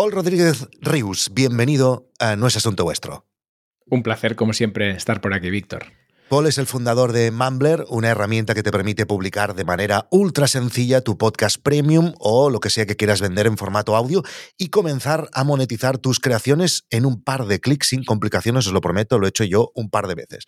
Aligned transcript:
Paul 0.00 0.12
Rodríguez 0.12 0.66
Rius, 0.80 1.28
bienvenido 1.34 2.10
a 2.18 2.34
No 2.34 2.46
es 2.46 2.56
Asunto 2.56 2.84
Vuestro. 2.84 3.26
Un 3.84 4.02
placer, 4.02 4.34
como 4.34 4.54
siempre, 4.54 4.92
estar 4.92 5.20
por 5.20 5.34
aquí, 5.34 5.50
Víctor. 5.50 5.92
Paul 6.30 6.46
es 6.46 6.56
el 6.56 6.64
fundador 6.64 7.12
de 7.12 7.30
Mumbler, 7.30 7.84
una 7.90 8.08
herramienta 8.08 8.54
que 8.54 8.62
te 8.62 8.72
permite 8.72 9.04
publicar 9.04 9.54
de 9.54 9.66
manera 9.66 10.08
ultra 10.10 10.48
sencilla 10.48 11.02
tu 11.02 11.18
podcast 11.18 11.62
premium 11.62 12.14
o 12.18 12.48
lo 12.48 12.60
que 12.60 12.70
sea 12.70 12.86
que 12.86 12.96
quieras 12.96 13.20
vender 13.20 13.46
en 13.46 13.58
formato 13.58 13.94
audio 13.94 14.22
y 14.56 14.70
comenzar 14.70 15.28
a 15.34 15.44
monetizar 15.44 15.98
tus 15.98 16.18
creaciones 16.18 16.86
en 16.88 17.04
un 17.04 17.22
par 17.22 17.44
de 17.44 17.60
clics 17.60 17.88
sin 17.88 18.02
complicaciones, 18.02 18.66
os 18.66 18.72
lo 18.72 18.80
prometo, 18.80 19.18
lo 19.18 19.26
he 19.26 19.28
hecho 19.28 19.44
yo 19.44 19.70
un 19.74 19.90
par 19.90 20.06
de 20.06 20.14
veces. 20.14 20.46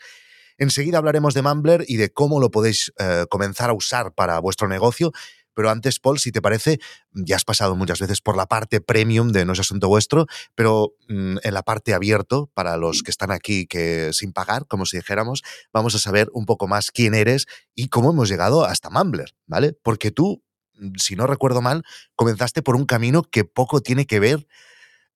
Enseguida 0.57 0.97
hablaremos 0.97 1.35
de 1.35 1.43
Mumbler 1.43 1.85
y 1.87 1.97
de 1.97 2.11
cómo 2.11 2.41
lo 2.41 2.51
podéis 2.51 2.93
eh, 2.99 3.27
comenzar 3.29 3.69
a 3.69 3.75
usar 3.75 4.15
para 4.15 4.39
vuestro 4.39 4.69
negocio. 4.69 5.13
Pero 5.55 5.71
antes, 5.71 5.99
Paul, 6.01 6.19
si 6.19 6.33
te 6.33 6.43
parece, 6.43 6.79
ya 7.13 7.37
has 7.37 7.45
pasado 7.45 7.77
muchas 7.77 8.01
veces 8.01 8.21
por 8.21 8.37
la 8.37 8.47
parte 8.47 8.81
premium 8.81 9.33
de 9.33 9.45
No 9.45 9.53
es 9.53 9.61
Asunto 9.61 9.89
Vuestro, 9.89 10.27
pero 10.55 10.95
mm, 11.09 11.39
en 11.43 11.55
la 11.55 11.63
parte 11.63 11.95
abierto, 11.95 12.51
para 12.55 12.77
los 12.77 13.03
que 13.03 13.11
están 13.11 13.31
aquí 13.31 13.67
que 13.67 14.11
sin 14.13 14.33
pagar, 14.33 14.67
como 14.67 14.87
si 14.87 14.97
dijéramos, 14.97 15.43
vamos 15.73 15.95
a 15.95 15.99
saber 15.99 16.29
un 16.33 16.47
poco 16.47 16.69
más 16.69 16.91
quién 16.91 17.15
eres 17.15 17.47
y 17.75 17.89
cómo 17.89 18.11
hemos 18.11 18.29
llegado 18.29 18.65
hasta 18.65 18.91
Mumbler, 18.91 19.35
¿vale? 19.47 19.75
Porque 19.83 20.11
tú, 20.11 20.43
mm, 20.75 20.93
si 20.97 21.17
no 21.17 21.27
recuerdo 21.27 21.63
mal, 21.63 21.83
comenzaste 22.15 22.63
por 22.63 22.77
un 22.77 22.87
camino 22.87 23.23
que 23.23 23.45
poco 23.45 23.81
tiene 23.81 24.07
que 24.07 24.21
ver 24.21 24.47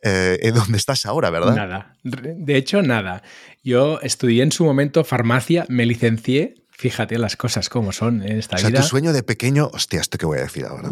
eh, 0.03 0.39
en 0.43 0.55
donde 0.55 0.77
estás 0.77 1.07
ahora, 1.07 1.31
¿verdad? 1.31 1.55
Nada. 1.55 1.97
De 2.03 2.57
hecho, 2.57 2.83
nada. 2.83 3.23
Yo 3.65 3.99
estudié 4.03 4.43
en 4.43 4.53
su 4.53 4.65
momento 4.65 5.05
farmacia, 5.05 5.65
me 5.69 5.87
licencié 5.87 6.66
Fíjate 6.79 7.19
las 7.19 7.37
cosas 7.37 7.69
como 7.69 7.93
son 7.93 8.23
en 8.23 8.39
esta 8.39 8.57
o 8.57 8.59
sea, 8.59 8.69
vida. 8.69 8.81
Tu 8.81 8.87
sueño 8.87 9.13
de 9.13 9.23
pequeño, 9.23 9.71
hostia, 9.73 10.01
esto 10.01 10.19
que 10.19 10.27
voy 10.27 10.39
a 10.39 10.43
decir 10.43 10.67
ahora. 10.67 10.91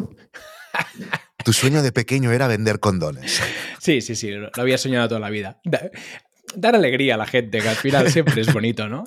tu 1.44 1.52
sueño 1.52 1.82
de 1.82 1.92
pequeño 1.92 2.32
era 2.32 2.48
vender 2.48 2.80
condones. 2.80 3.40
Sí, 3.84 4.00
sí, 4.00 4.14
sí, 4.14 4.30
lo 4.30 4.50
había 4.56 4.78
soñado 4.78 5.08
toda 5.08 5.20
la 5.20 5.28
vida 5.28 5.60
dar 6.56 6.74
alegría 6.74 7.14
a 7.14 7.18
la 7.18 7.26
gente, 7.26 7.60
que 7.60 7.68
al 7.68 7.76
final 7.76 8.10
siempre 8.10 8.40
es 8.40 8.52
bonito, 8.52 8.88
¿no? 8.88 9.04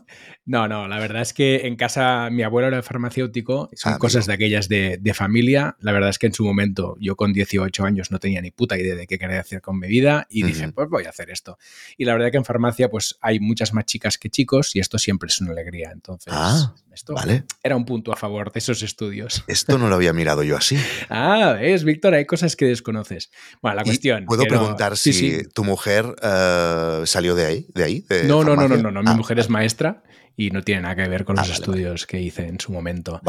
No, 0.48 0.67
no, 0.67 0.88
la 0.88 0.98
verdad 0.98 1.22
es 1.23 1.34
que 1.34 1.67
en 1.67 1.76
casa 1.76 2.30
mi 2.31 2.42
abuelo 2.44 2.70
era 2.70 2.81
farmacéutico, 2.81 3.70
son 3.73 3.94
ah, 3.94 3.98
cosas 3.98 4.26
de 4.28 4.34
aquellas 4.34 4.70
de, 4.70 5.14
familia. 5.14 5.76
La 5.81 5.92
verdad 5.92 6.09
es 6.09 6.20
que 6.20 6.28
en 6.28 6.34
su 6.34 6.45
momento 6.45 6.95
yo 7.00 7.17
con 7.17 7.34
18 7.34 7.84
años 7.84 8.12
no 8.12 8.20
tenía 8.20 8.42
ni 8.42 8.52
puta 8.52 8.78
idea 8.78 8.95
de 8.95 9.08
qué 9.08 9.20
quería 9.20 9.42
hacer 9.42 9.62
con 9.62 9.78
mi 9.78 9.88
vida 9.88 10.26
y 10.30 10.44
dije, 10.44 10.72
pues 10.72 10.89
voy 10.89 11.06
a 11.06 11.09
hacer 11.09 11.31
esto. 11.31 11.58
Y 11.98 12.06
la 12.06 12.14
verdad 12.14 12.31
que 12.31 12.38
en 12.38 12.45
farmacia 12.45 12.89
pues 12.89 13.17
hay 13.22 13.42
muchas 13.42 13.73
más 13.73 13.86
chicas 13.86 14.17
que 14.17 14.30
chicos 14.30 14.73
y 14.76 14.80
esto 14.80 14.98
siempre 14.98 15.28
es 15.28 15.42
una 15.42 15.52
alegría. 15.52 15.92
Entonces, 15.92 16.34
ah, 16.36 16.73
esto 16.94 17.14
vale. 17.14 17.44
era 17.61 17.76
un 17.76 17.86
punto 17.86 18.11
a 18.11 18.16
favor 18.16 18.52
de 18.52 18.59
esos 18.59 18.82
estudios. 18.82 19.44
Esto 19.48 19.78
no 19.78 19.88
lo 19.88 19.95
había 19.95 20.14
mirado 20.14 20.44
yo 20.44 20.58
así. 20.58 20.78
ah, 21.09 21.58
es 21.61 21.84
Víctor, 21.84 22.14
hay 22.14 22.26
cosas 22.26 22.56
que 22.56 22.66
desconoces. 22.66 23.30
Bueno, 23.61 23.76
la 23.76 23.84
cuestión... 23.84 24.26
¿Puedo 24.26 24.45
preguntar 24.45 24.98
si 24.98 25.44
tu 25.54 25.64
mujer 25.64 26.06
uh, 26.06 27.06
salió 27.06 27.36
de 27.38 27.45
ahí? 27.45 27.67
De 27.73 27.83
ahí 27.83 28.05
no, 28.25 28.43
no, 28.43 28.55
no, 28.55 28.67
no, 28.67 28.77
no, 28.77 28.91
no, 28.91 29.03
Mi 29.03 29.09
ah, 29.09 29.13
mujer 29.13 29.39
es 29.39 29.49
maestra 29.49 30.03
y 30.35 30.52
no 30.52 30.61
tiene 30.61 30.81
nada 30.81 30.95
que 30.95 31.09
ver 31.09 31.25
con 31.25 31.38
ah, 31.39 31.41
los 31.41 31.52
estudios 31.52 32.05
que 32.05 32.21
hice 32.21 32.47
en 32.47 32.59
su 32.59 32.71
momento. 32.71 33.19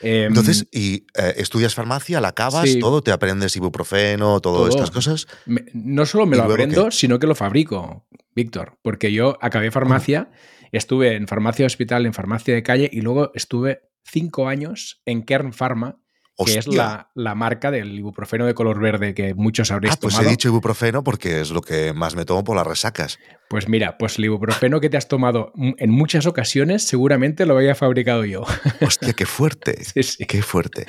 Em, 0.00 0.28
Entonces, 0.28 0.66
¿y 0.72 1.06
eh, 1.14 1.34
estudias 1.36 1.74
farmacia, 1.74 2.20
la 2.20 2.28
acabas, 2.28 2.78
todo? 2.80 3.02
¿Te 3.02 3.12
aprendes 3.12 3.54
ibuprofeno, 3.56 4.40
todas 4.40 4.74
estas 4.74 4.90
cosas? 4.90 5.26
no 5.74 6.06
solo 6.06 6.26
me 6.26 6.36
lo 6.36 6.44
aprendo, 6.44 6.90
sino 6.90 7.18
que 7.18 7.26
lo 7.26 7.34
fabrico, 7.34 8.06
Víctor, 8.34 8.78
porque 8.82 9.12
yo 9.12 9.36
acabé 9.42 9.70
farmacia, 9.70 10.30
estuve 10.72 11.16
en 11.16 11.28
farmacia 11.28 11.66
hospital, 11.66 12.06
en 12.06 12.14
farmacia 12.14 12.54
de 12.54 12.62
calle 12.62 12.88
y 12.90 13.02
luego 13.02 13.30
estuve 13.34 13.82
cinco 14.02 14.48
años 14.48 15.02
en 15.04 15.22
Kern 15.22 15.52
Pharma, 15.52 15.98
que 16.44 16.58
es 16.58 16.66
la, 16.66 17.10
marca 17.34 17.70
del 17.70 17.98
ibuprofeno 17.98 18.46
de 18.46 18.54
color 18.54 18.80
verde 18.80 19.14
que 19.14 19.34
muchos 19.34 19.70
habréis 19.70 19.94
ah, 19.94 19.98
pues 20.00 20.18
he 20.18 20.24
dicho 20.24 20.48
ibuprofeno 20.48 21.04
porque 21.04 21.40
es 21.40 21.50
lo 21.50 21.60
que 21.60 21.92
más 21.92 22.16
me 22.16 22.24
tomo 22.24 22.42
por 22.42 22.56
las 22.56 22.66
resacas. 22.66 23.18
Pues 23.48 23.68
mira, 23.68 23.98
pues 23.98 24.18
el 24.18 24.24
ibuprofeno 24.24 24.80
que 24.80 24.90
te 24.90 24.96
has 24.96 25.06
tomado 25.06 25.52
en 25.56 25.90
muchas 25.90 26.26
ocasiones 26.26 26.82
seguramente 26.82 27.46
lo 27.46 27.56
había 27.56 27.74
fabricado 27.74 28.24
yo. 28.24 28.44
Hostia, 28.80 29.12
qué 29.12 29.26
fuerte. 29.26 29.84
sí, 29.84 30.02
sí. 30.02 30.24
Qué 30.26 30.42
fuerte. 30.42 30.86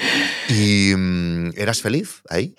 ¿Y 0.49 0.93
mm, 0.95 1.51
eras 1.57 1.81
feliz 1.81 2.21
ahí? 2.29 2.55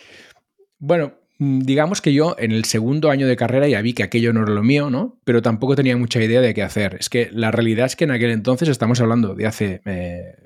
Bueno, 0.78 1.15
digamos 1.39 2.01
que 2.01 2.15
yo 2.15 2.35
en 2.39 2.53
el 2.53 2.65
segundo 2.65 3.11
año 3.11 3.27
de 3.27 3.37
carrera 3.37 3.69
ya 3.69 3.83
vi 3.83 3.93
que 3.93 4.03
aquello 4.03 4.33
no 4.33 4.43
era 4.43 4.53
lo 4.53 4.63
mío, 4.63 4.89
¿no? 4.89 5.19
Pero 5.25 5.43
tampoco 5.43 5.77
tenía 5.77 5.97
mucha 5.97 6.23
idea 6.23 6.41
de 6.41 6.55
qué 6.55 6.63
hacer. 6.63 6.97
Es 6.99 7.11
que 7.11 7.29
la 7.31 7.51
realidad 7.51 7.87
es 7.87 7.97
que 7.97 8.05
en 8.05 8.11
aquel 8.11 8.31
entonces, 8.31 8.69
estamos 8.69 9.01
hablando 9.01 9.35
de 9.35 9.47
hace 9.47 9.83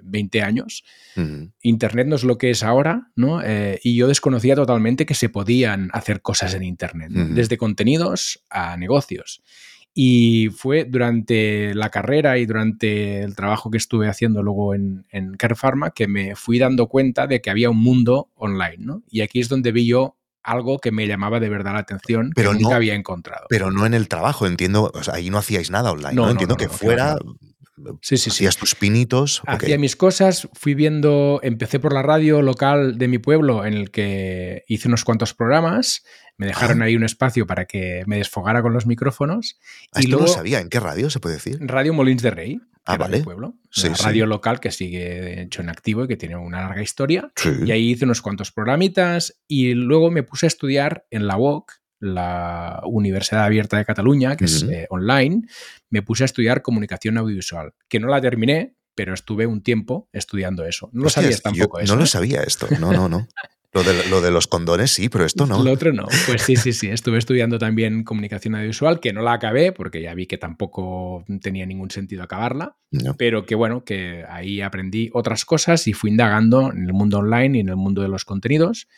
20 0.02 0.38
eh, 0.38 0.42
años, 0.42 0.84
Internet 1.62 2.08
no 2.08 2.16
es 2.16 2.24
lo 2.24 2.38
que 2.38 2.50
es 2.50 2.62
ahora, 2.62 3.10
¿no? 3.14 3.40
Eh, 3.42 3.78
y 3.84 3.94
yo 3.94 4.08
desconocía 4.08 4.56
totalmente 4.56 5.06
que 5.06 5.14
se 5.14 5.28
podían 5.28 5.90
hacer 5.92 6.22
cosas 6.22 6.54
en 6.54 6.64
Internet, 6.64 7.10
desde 7.10 7.56
contenidos 7.56 8.44
a 8.50 8.76
negocios. 8.76 9.42
Y 9.92 10.48
fue 10.56 10.84
durante 10.84 11.74
la 11.74 11.90
carrera 11.90 12.38
y 12.38 12.46
durante 12.46 13.22
el 13.22 13.34
trabajo 13.34 13.70
que 13.70 13.78
estuve 13.78 14.08
haciendo 14.08 14.40
luego 14.40 14.72
en, 14.74 15.04
en 15.10 15.34
Care 15.34 15.56
Pharma 15.56 15.90
que 15.90 16.06
me 16.06 16.36
fui 16.36 16.60
dando 16.60 16.86
cuenta 16.86 17.26
de 17.26 17.40
que 17.40 17.50
había 17.50 17.70
un 17.70 17.82
mundo 17.82 18.30
online, 18.36 18.78
¿no? 18.78 19.02
Y 19.10 19.20
aquí 19.20 19.40
es 19.40 19.48
donde 19.48 19.72
vi 19.72 19.86
yo 19.86 20.16
algo 20.42 20.78
que 20.78 20.90
me 20.90 21.06
llamaba 21.06 21.40
de 21.40 21.48
verdad 21.48 21.72
la 21.72 21.80
atención, 21.80 22.32
pero 22.34 22.52
que 22.52 22.60
nunca 22.60 22.76
había 22.76 22.94
encontrado. 22.94 23.46
Pero 23.48 23.70
no 23.70 23.86
en 23.86 23.94
el 23.94 24.08
trabajo, 24.08 24.46
entiendo, 24.46 24.92
ahí 25.12 25.30
no 25.30 25.38
hacíais 25.38 25.70
nada 25.70 25.92
online, 25.92 26.14
no, 26.14 26.30
entiendo 26.30 26.56
que 26.56 26.68
fuera... 26.68 27.16
Sí, 28.02 28.16
sí, 28.16 28.30
Hacías 28.30 28.56
tus 28.56 28.74
pinitos. 28.74 29.42
Hacía 29.46 29.78
mis 29.78 29.96
cosas, 29.96 30.48
fui 30.52 30.74
viendo, 30.74 31.40
empecé 31.42 31.80
por 31.80 31.92
la 31.92 32.02
radio 32.02 32.42
local 32.42 32.98
de 32.98 33.08
mi 33.08 33.18
pueblo 33.18 33.64
en 33.64 33.74
el 33.74 33.90
que 33.90 34.64
hice 34.68 34.88
unos 34.88 35.04
cuantos 35.04 35.34
programas, 35.34 36.04
me 36.36 36.46
dejaron 36.46 36.80
ah. 36.80 36.86
ahí 36.86 36.96
un 36.96 37.04
espacio 37.04 37.46
para 37.46 37.66
que 37.66 38.02
me 38.06 38.16
desfogara 38.16 38.62
con 38.62 38.72
los 38.72 38.86
micrófonos. 38.86 39.58
Ah, 39.92 40.00
y 40.02 40.06
luego, 40.06 40.26
no 40.26 40.32
sabía, 40.32 40.60
¿en 40.60 40.70
qué 40.70 40.80
radio 40.80 41.10
se 41.10 41.20
puede 41.20 41.34
decir? 41.34 41.58
Radio 41.60 41.92
Molins 41.92 42.22
de 42.22 42.30
Rey. 42.30 42.60
Ah, 42.86 42.96
vale. 42.96 43.22
pueblo. 43.22 43.54
radio 44.02 44.26
local 44.26 44.58
que 44.58 44.70
sigue 44.70 45.42
hecho 45.42 45.60
en 45.60 45.68
activo 45.68 46.04
y 46.04 46.08
que 46.08 46.16
tiene 46.16 46.36
una 46.36 46.62
larga 46.62 46.82
historia. 46.82 47.30
Y 47.64 47.70
ahí 47.70 47.90
hice 47.90 48.06
unos 48.06 48.22
cuantos 48.22 48.52
programitas 48.52 49.38
y 49.46 49.74
luego 49.74 50.10
me 50.10 50.22
puse 50.22 50.46
a 50.46 50.48
estudiar 50.48 51.04
en 51.10 51.26
la 51.26 51.36
UOC, 51.36 51.72
la 52.00 52.80
Universidad 52.84 53.44
Abierta 53.44 53.76
de 53.76 53.84
Cataluña, 53.84 54.36
que 54.36 54.46
es 54.46 54.62
eh, 54.64 54.86
online. 54.90 55.42
Me 55.90 56.02
puse 56.02 56.24
a 56.24 56.26
estudiar 56.26 56.62
comunicación 56.62 57.18
audiovisual, 57.18 57.74
que 57.88 58.00
no 58.00 58.08
la 58.08 58.20
terminé, 58.20 58.74
pero 58.94 59.14
estuve 59.14 59.46
un 59.46 59.62
tiempo 59.62 60.08
estudiando 60.12 60.64
eso. 60.64 60.90
No 60.92 61.04
lo 61.04 61.10
sabías 61.10 61.42
tampoco 61.42 61.78
eso. 61.78 61.92
No 61.92 61.98
lo 61.98 62.04
¿eh? 62.04 62.08
sabía 62.08 62.42
esto. 62.42 62.66
No, 62.80 62.92
no, 62.92 63.08
no. 63.08 63.28
Lo 63.72 64.20
de, 64.20 64.32
los 64.32 64.48
condones 64.48 64.90
sí, 64.90 65.08
pero 65.08 65.24
esto 65.24 65.46
no. 65.46 65.62
Lo 65.62 65.70
otro 65.70 65.92
no. 65.92 66.08
Pues 66.26 66.42
sí, 66.42 66.56
sí, 66.56 66.72
sí. 66.72 66.88
Estuve 66.88 67.18
estudiando 67.18 67.56
también 67.58 68.02
comunicación 68.02 68.56
audiovisual, 68.56 68.98
que 68.98 69.12
no 69.12 69.22
la 69.22 69.34
acabé 69.34 69.70
porque 69.70 70.02
ya 70.02 70.12
vi 70.12 70.26
que 70.26 70.38
tampoco 70.38 71.24
tenía 71.40 71.66
ningún 71.66 71.90
sentido 71.90 72.24
acabarla. 72.24 72.76
Pero 73.16 73.46
que 73.46 73.54
bueno, 73.54 73.84
que 73.84 74.24
ahí 74.28 74.60
aprendí 74.60 75.10
otras 75.12 75.44
cosas 75.44 75.86
y 75.86 75.92
fui 75.92 76.10
indagando 76.10 76.72
en 76.72 76.84
el 76.84 76.92
mundo 76.92 77.18
online 77.18 77.58
y 77.58 77.60
en 77.60 77.68
el 77.68 77.76
mundo 77.76 78.02
de 78.02 78.08
los 78.08 78.24
contenidos. 78.24 78.88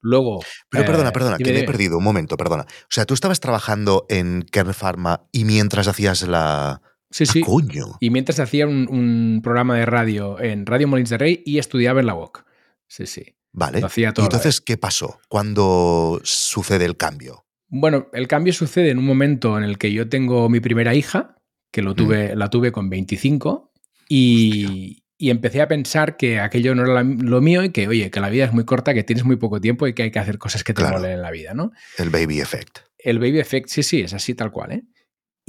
Luego. 0.00 0.40
Pero 0.70 0.84
perdona, 0.84 1.10
eh, 1.10 1.12
perdona, 1.12 1.38
que 1.38 1.52
me 1.52 1.60
he 1.60 1.64
perdido 1.64 1.98
un 1.98 2.04
momento, 2.04 2.36
perdona. 2.36 2.62
O 2.62 2.90
sea, 2.90 3.04
tú 3.06 3.14
estabas 3.14 3.40
trabajando 3.40 4.06
en 4.08 4.42
Kern 4.42 4.74
Pharma 4.74 5.26
y 5.32 5.44
mientras 5.44 5.88
hacías 5.88 6.22
la. 6.22 6.82
Sí, 7.10 7.24
ah, 7.28 7.32
sí. 7.32 7.40
Coño. 7.40 7.96
Y 8.00 8.10
mientras 8.10 8.40
hacía 8.40 8.66
un, 8.66 8.88
un, 8.88 9.40
programa 9.42 9.76
de 9.76 9.86
radio 9.86 10.40
en 10.40 10.66
Radio 10.66 10.88
Molins 10.88 11.10
de 11.10 11.18
Rey 11.18 11.42
y 11.46 11.58
estudiaba 11.58 12.00
en 12.00 12.06
la 12.06 12.14
UOC. 12.14 12.44
Sí, 12.88 13.06
sí. 13.06 13.36
Vale. 13.56 13.80
¿Y 13.96 14.04
entonces 14.04 14.60
qué 14.60 14.76
pasó? 14.76 15.18
¿Cuándo 15.28 16.20
sucede 16.24 16.84
el 16.84 16.98
cambio? 16.98 17.46
Bueno, 17.68 18.08
el 18.12 18.28
cambio 18.28 18.52
sucede 18.52 18.90
en 18.90 18.98
un 18.98 19.06
momento 19.06 19.56
en 19.56 19.64
el 19.64 19.78
que 19.78 19.92
yo 19.92 20.10
tengo 20.10 20.50
mi 20.50 20.60
primera 20.60 20.94
hija, 20.94 21.36
que 21.72 21.80
lo 21.80 21.92
mm. 21.92 21.96
tuve, 21.96 22.36
la 22.36 22.50
tuve 22.50 22.70
con 22.70 22.90
25, 22.90 23.72
y, 24.10 25.02
empecé 25.18 25.62
a 25.62 25.68
pensar 25.68 26.16
que 26.16 26.40
aquello 26.40 26.74
no 26.74 26.82
era 26.82 27.02
lo 27.02 27.40
mío 27.40 27.64
y 27.64 27.70
que, 27.70 27.88
oye, 27.88 28.10
que 28.10 28.20
la 28.20 28.28
vida 28.28 28.44
es 28.44 28.52
muy 28.52 28.64
corta, 28.64 28.94
que 28.94 29.04
tienes 29.04 29.24
muy 29.24 29.36
poco 29.36 29.60
tiempo 29.60 29.86
y 29.86 29.94
que 29.94 30.04
hay 30.04 30.10
que 30.10 30.18
hacer 30.18 30.38
cosas 30.38 30.64
que 30.64 30.74
te 30.74 30.84
molen 30.84 31.12
en 31.12 31.22
la 31.22 31.30
vida, 31.30 31.54
¿no? 31.54 31.72
El 31.98 32.10
baby 32.10 32.40
effect. 32.40 32.80
El 32.98 33.18
baby 33.18 33.38
effect, 33.38 33.68
sí, 33.68 33.82
sí, 33.82 34.00
es 34.00 34.12
así 34.14 34.34
tal 34.34 34.50
cual, 34.50 34.72
¿eh? 34.72 34.82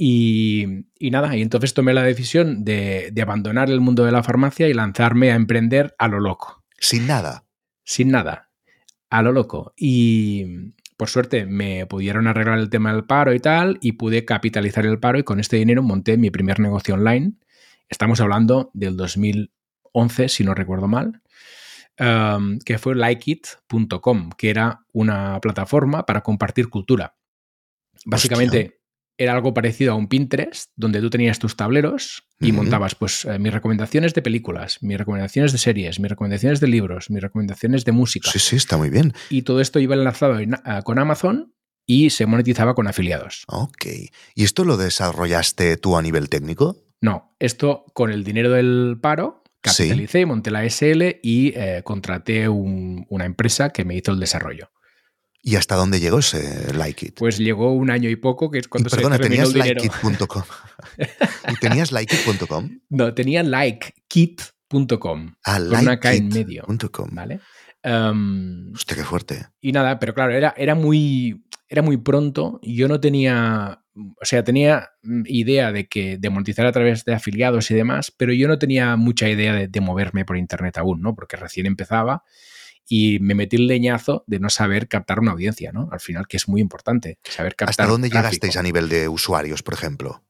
Y, 0.00 0.84
nada, 1.00 1.36
y 1.36 1.42
entonces 1.42 1.74
tomé 1.74 1.92
la 1.92 2.04
decisión 2.04 2.64
de, 2.64 3.10
de 3.12 3.22
abandonar 3.22 3.68
el 3.68 3.80
mundo 3.80 4.04
de 4.04 4.12
la 4.12 4.22
farmacia 4.22 4.68
y 4.68 4.74
lanzarme 4.74 5.32
a 5.32 5.34
emprender 5.34 5.94
a 5.98 6.06
lo 6.06 6.20
loco. 6.20 6.64
Sin 6.78 7.08
nada 7.08 7.48
sin 7.88 8.10
nada, 8.10 8.50
a 9.08 9.22
lo 9.22 9.32
loco. 9.32 9.72
Y 9.74 10.74
por 10.98 11.08
suerte 11.08 11.46
me 11.46 11.86
pudieron 11.86 12.26
arreglar 12.26 12.58
el 12.58 12.68
tema 12.68 12.92
del 12.92 13.06
paro 13.06 13.32
y 13.32 13.40
tal, 13.40 13.78
y 13.80 13.92
pude 13.92 14.26
capitalizar 14.26 14.84
el 14.84 15.00
paro 15.00 15.18
y 15.18 15.22
con 15.22 15.40
este 15.40 15.56
dinero 15.56 15.82
monté 15.82 16.18
mi 16.18 16.30
primer 16.30 16.60
negocio 16.60 16.94
online. 16.94 17.32
Estamos 17.88 18.20
hablando 18.20 18.70
del 18.74 18.98
2011, 19.98 20.28
si 20.28 20.44
no 20.44 20.54
recuerdo 20.54 20.88
mal, 20.88 21.20
um, 21.98 22.58
que 22.60 22.78
fue 22.78 22.94
likeit.com, 22.94 24.30
que 24.36 24.50
era 24.50 24.80
una 24.92 25.40
plataforma 25.40 26.06
para 26.06 26.22
compartir 26.22 26.68
cultura. 26.68 27.16
Básicamente, 28.04 28.78
era 29.18 29.32
algo 29.32 29.52
parecido 29.52 29.92
a 29.92 29.94
un 29.96 30.06
Pinterest, 30.06 30.70
donde 30.76 31.00
tú 31.00 31.10
tenías 31.10 31.40
tus 31.40 31.56
tableros 31.56 32.22
y 32.40 32.52
montabas 32.52 32.94
pues 32.94 33.24
eh, 33.24 33.40
mis 33.40 33.52
recomendaciones 33.52 34.14
de 34.14 34.22
películas, 34.22 34.78
mis 34.80 34.96
recomendaciones 34.96 35.50
de 35.50 35.58
series, 35.58 35.98
mis 35.98 36.08
recomendaciones 36.08 36.60
de 36.60 36.68
libros, 36.68 37.10
mis 37.10 37.20
recomendaciones 37.20 37.84
de 37.84 37.90
música. 37.90 38.30
Sí, 38.30 38.38
sí, 38.38 38.54
está 38.54 38.76
muy 38.76 38.90
bien. 38.90 39.12
Y 39.28 39.42
todo 39.42 39.60
esto 39.60 39.80
iba 39.80 39.96
enlazado 39.96 40.38
con 40.84 41.00
Amazon 41.00 41.52
y 41.84 42.10
se 42.10 42.26
monetizaba 42.26 42.74
con 42.74 42.86
afiliados. 42.86 43.42
Ok. 43.48 43.86
¿Y 44.36 44.44
esto 44.44 44.64
lo 44.64 44.76
desarrollaste 44.76 45.76
tú 45.78 45.96
a 45.96 46.02
nivel 46.02 46.28
técnico? 46.28 46.76
No, 47.00 47.34
esto 47.40 47.86
con 47.94 48.12
el 48.12 48.22
dinero 48.22 48.52
del 48.52 48.98
paro 49.00 49.42
capitalicé, 49.76 50.26
monté 50.26 50.50
la 50.50 50.68
SL 50.68 51.20
y 51.22 51.52
eh, 51.54 51.82
contraté 51.84 52.48
una 52.48 53.24
empresa 53.24 53.70
que 53.70 53.84
me 53.84 53.96
hizo 53.96 54.12
el 54.12 54.20
desarrollo. 54.20 54.70
¿Y 55.40 55.56
hasta 55.56 55.76
dónde 55.76 56.00
llegó 56.00 56.18
ese 56.18 56.72
Likeit? 56.74 57.14
Pues 57.14 57.38
llegó 57.38 57.72
un 57.72 57.90
año 57.90 58.10
y 58.10 58.16
poco, 58.16 58.50
que 58.50 58.58
es 58.58 58.68
cuando 58.68 58.88
y, 58.88 58.90
perdona, 58.90 59.18
¿tenías 59.18 59.54
Likeit.com? 59.54 60.42
¿Y 61.48 61.56
tenías 61.56 61.92
Likeit.com? 61.92 62.80
No, 62.90 63.14
tenía 63.14 63.42
likekit.com. 63.42 65.34
Ah, 65.44 65.58
con 65.58 65.78
una 65.78 66.00
K 66.00 66.14
en 66.14 66.28
medio. 66.28 66.66
.com. 66.90 67.08
¿Vale? 67.12 67.40
Um, 67.84 68.72
Hostia, 68.74 68.96
qué 68.96 69.04
fuerte. 69.04 69.46
Y 69.60 69.72
nada, 69.72 69.98
pero 69.98 70.14
claro, 70.14 70.32
era, 70.32 70.54
era, 70.56 70.74
muy, 70.74 71.46
era 71.68 71.82
muy 71.82 71.96
pronto. 71.96 72.58
y 72.62 72.76
Yo 72.76 72.88
no 72.88 73.00
tenía. 73.00 73.84
O 74.20 74.24
sea, 74.24 74.44
tenía 74.44 74.90
idea 75.24 75.72
de 75.72 75.88
que 75.88 76.18
de 76.18 76.30
monetizar 76.30 76.66
a 76.66 76.72
través 76.72 77.04
de 77.04 77.14
afiliados 77.14 77.70
y 77.70 77.74
demás, 77.74 78.12
pero 78.16 78.32
yo 78.32 78.48
no 78.48 78.58
tenía 78.58 78.96
mucha 78.96 79.28
idea 79.28 79.52
de, 79.54 79.68
de 79.68 79.80
moverme 79.80 80.24
por 80.24 80.36
internet 80.36 80.78
aún, 80.78 81.02
¿no? 81.02 81.14
Porque 81.14 81.36
recién 81.36 81.66
empezaba 81.66 82.22
y 82.86 83.18
me 83.20 83.34
metí 83.34 83.56
el 83.56 83.66
leñazo 83.66 84.24
de 84.26 84.40
no 84.40 84.48
saber 84.48 84.88
captar 84.88 85.20
una 85.20 85.32
audiencia, 85.32 85.72
¿no? 85.72 85.88
Al 85.92 86.00
final, 86.00 86.26
que 86.26 86.38
es 86.38 86.48
muy 86.48 86.60
importante, 86.60 87.18
saber 87.22 87.54
captar. 87.54 87.70
¿Hasta 87.70 87.86
dónde 87.86 88.08
llegasteis 88.08 88.56
a 88.56 88.62
nivel 88.62 88.88
de 88.88 89.08
usuarios, 89.08 89.62
por 89.62 89.74
ejemplo? 89.74 90.24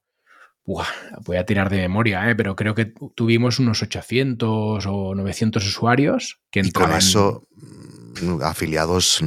voy 1.25 1.37
a 1.37 1.47
tirar 1.47 1.71
de 1.71 1.79
memoria, 1.79 2.29
¿eh? 2.31 2.37
pero 2.37 2.55
creo 2.55 2.75
que 2.75 2.93
tuvimos 3.15 3.59
unos 3.59 3.83
800 3.83 4.85
o 4.87 5.15
900 5.15 5.67
usuarios 5.67 6.41
que 6.51 6.61
entraban. 6.61 6.91
Y 6.91 6.93
con 6.93 6.99
eso, 6.99 7.49
mm, 8.23 8.43
afiliados. 8.43 9.23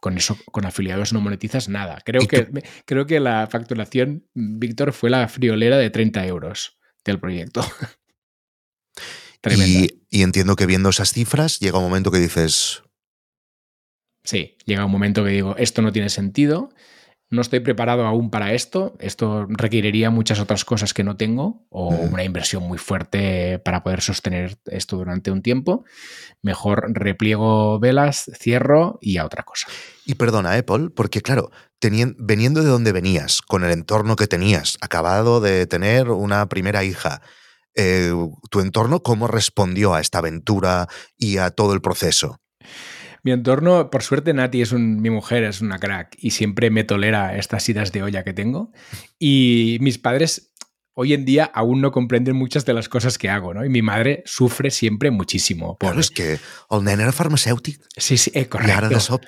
Con 0.00 0.16
eso, 0.16 0.38
con 0.52 0.64
afiliados 0.64 1.12
no 1.12 1.20
monetizas 1.20 1.68
nada. 1.68 2.00
Creo, 2.04 2.26
que, 2.26 2.48
creo 2.84 3.06
que 3.06 3.20
la 3.20 3.46
facturación, 3.50 4.26
Víctor, 4.34 4.92
fue 4.92 5.10
la 5.10 5.28
friolera 5.28 5.76
de 5.76 5.90
30 5.90 6.26
euros 6.26 6.78
del 7.04 7.18
proyecto. 7.18 7.64
Y, 9.44 10.02
y, 10.10 10.22
entiendo 10.22 10.56
que 10.56 10.66
viendo 10.66 10.88
esas 10.88 11.12
cifras 11.12 11.60
llega 11.60 11.78
un 11.78 11.84
momento 11.84 12.10
que 12.10 12.18
dices... 12.18 12.82
Sí, 14.24 14.56
llega 14.66 14.84
un 14.84 14.90
momento 14.90 15.24
que 15.24 15.30
digo, 15.30 15.56
esto 15.56 15.80
no 15.80 15.92
tiene 15.92 16.10
sentido, 16.10 16.70
no 17.30 17.42
estoy 17.42 17.60
preparado 17.60 18.06
aún 18.06 18.30
para 18.30 18.54
esto, 18.54 18.96
esto 19.00 19.46
requeriría 19.48 20.10
muchas 20.10 20.40
otras 20.40 20.64
cosas 20.64 20.94
que 20.94 21.04
no 21.04 21.16
tengo 21.16 21.66
o 21.68 21.88
una 21.88 22.24
inversión 22.24 22.62
muy 22.62 22.78
fuerte 22.78 23.58
para 23.58 23.82
poder 23.82 24.00
sostener 24.00 24.56
esto 24.66 24.96
durante 24.96 25.30
un 25.30 25.42
tiempo. 25.42 25.84
Mejor 26.42 26.86
repliego 26.94 27.78
velas, 27.78 28.30
cierro 28.38 28.98
y 29.02 29.18
a 29.18 29.26
otra 29.26 29.42
cosa. 29.42 29.68
Y 30.06 30.14
perdona, 30.14 30.54
Apple, 30.54 30.88
porque 30.94 31.20
claro, 31.20 31.50
veniendo 32.16 32.62
de 32.62 32.68
donde 32.68 32.92
venías, 32.92 33.42
con 33.42 33.62
el 33.62 33.72
entorno 33.72 34.16
que 34.16 34.26
tenías, 34.26 34.78
acabado 34.80 35.40
de 35.40 35.66
tener 35.66 36.10
una 36.10 36.48
primera 36.48 36.82
hija, 36.82 37.20
eh, 37.74 38.12
¿tu 38.50 38.60
entorno 38.60 39.02
cómo 39.02 39.28
respondió 39.28 39.94
a 39.94 40.00
esta 40.00 40.18
aventura 40.18 40.88
y 41.16 41.36
a 41.36 41.50
todo 41.50 41.74
el 41.74 41.82
proceso? 41.82 42.40
Mi 43.22 43.32
entorno, 43.32 43.90
por 43.90 44.02
suerte, 44.02 44.32
Nati 44.32 44.62
es 44.62 44.72
mi 44.72 45.10
mujer, 45.10 45.44
es 45.44 45.60
una 45.60 45.78
crack 45.78 46.16
y 46.18 46.30
siempre 46.30 46.70
me 46.70 46.84
tolera 46.84 47.36
estas 47.36 47.68
idas 47.68 47.92
de 47.92 48.02
olla 48.02 48.24
que 48.24 48.32
tengo. 48.32 48.72
Y 49.18 49.78
mis 49.80 49.98
padres 49.98 50.52
hoy 51.00 51.14
en 51.14 51.24
día 51.24 51.44
aún 51.44 51.80
no 51.80 51.92
comprenden 51.92 52.34
muchas 52.34 52.64
de 52.64 52.74
las 52.74 52.88
cosas 52.88 53.18
que 53.18 53.28
hago, 53.28 53.54
¿no? 53.54 53.64
Y 53.64 53.68
mi 53.68 53.82
madre 53.82 54.24
sufre 54.26 54.72
siempre 54.72 55.12
muchísimo. 55.12 55.78
Por... 55.78 55.90
Claro, 55.90 56.00
es 56.00 56.10
que 56.10 56.40
el 56.70 56.82
nen 56.82 56.98
era 56.98 57.12
farmacéutico. 57.12 57.84
Sí, 57.96 58.18
sí, 58.18 58.32
eh, 58.34 58.48
correcto. 58.48 59.20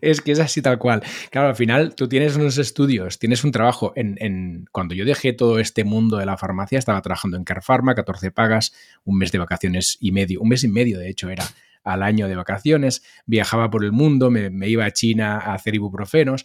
Es 0.00 0.22
que 0.22 0.32
es 0.32 0.40
así 0.40 0.62
tal 0.62 0.78
cual. 0.78 1.02
Claro, 1.30 1.48
al 1.48 1.56
final 1.56 1.94
tú 1.94 2.08
tienes 2.08 2.36
unos 2.36 2.56
estudios, 2.56 3.18
tienes 3.18 3.44
un 3.44 3.52
trabajo. 3.52 3.92
En, 3.96 4.66
Cuando 4.72 4.94
yo 4.94 5.04
dejé 5.04 5.34
todo 5.34 5.58
este 5.58 5.84
mundo 5.84 6.16
de 6.16 6.24
la 6.24 6.38
farmacia, 6.38 6.78
estaba 6.78 7.02
trabajando 7.02 7.36
en 7.36 7.44
Care 7.44 7.60
Pharma, 7.60 7.94
14 7.94 8.30
pagas, 8.30 8.72
un 9.04 9.18
mes 9.18 9.30
de 9.30 9.36
vacaciones 9.36 9.98
y 10.00 10.12
medio, 10.12 10.40
un 10.40 10.48
mes 10.48 10.64
y 10.64 10.68
medio 10.68 10.98
de 10.98 11.10
hecho 11.10 11.28
era 11.28 11.46
al 11.84 12.02
año 12.02 12.28
de 12.28 12.36
vacaciones, 12.36 13.02
viajaba 13.26 13.70
por 13.70 13.84
el 13.84 13.92
mundo, 13.92 14.30
me, 14.30 14.68
iba 14.68 14.84
a 14.84 14.92
China 14.92 15.38
a 15.38 15.54
hacer 15.54 15.74
ibuprofenos 15.74 16.44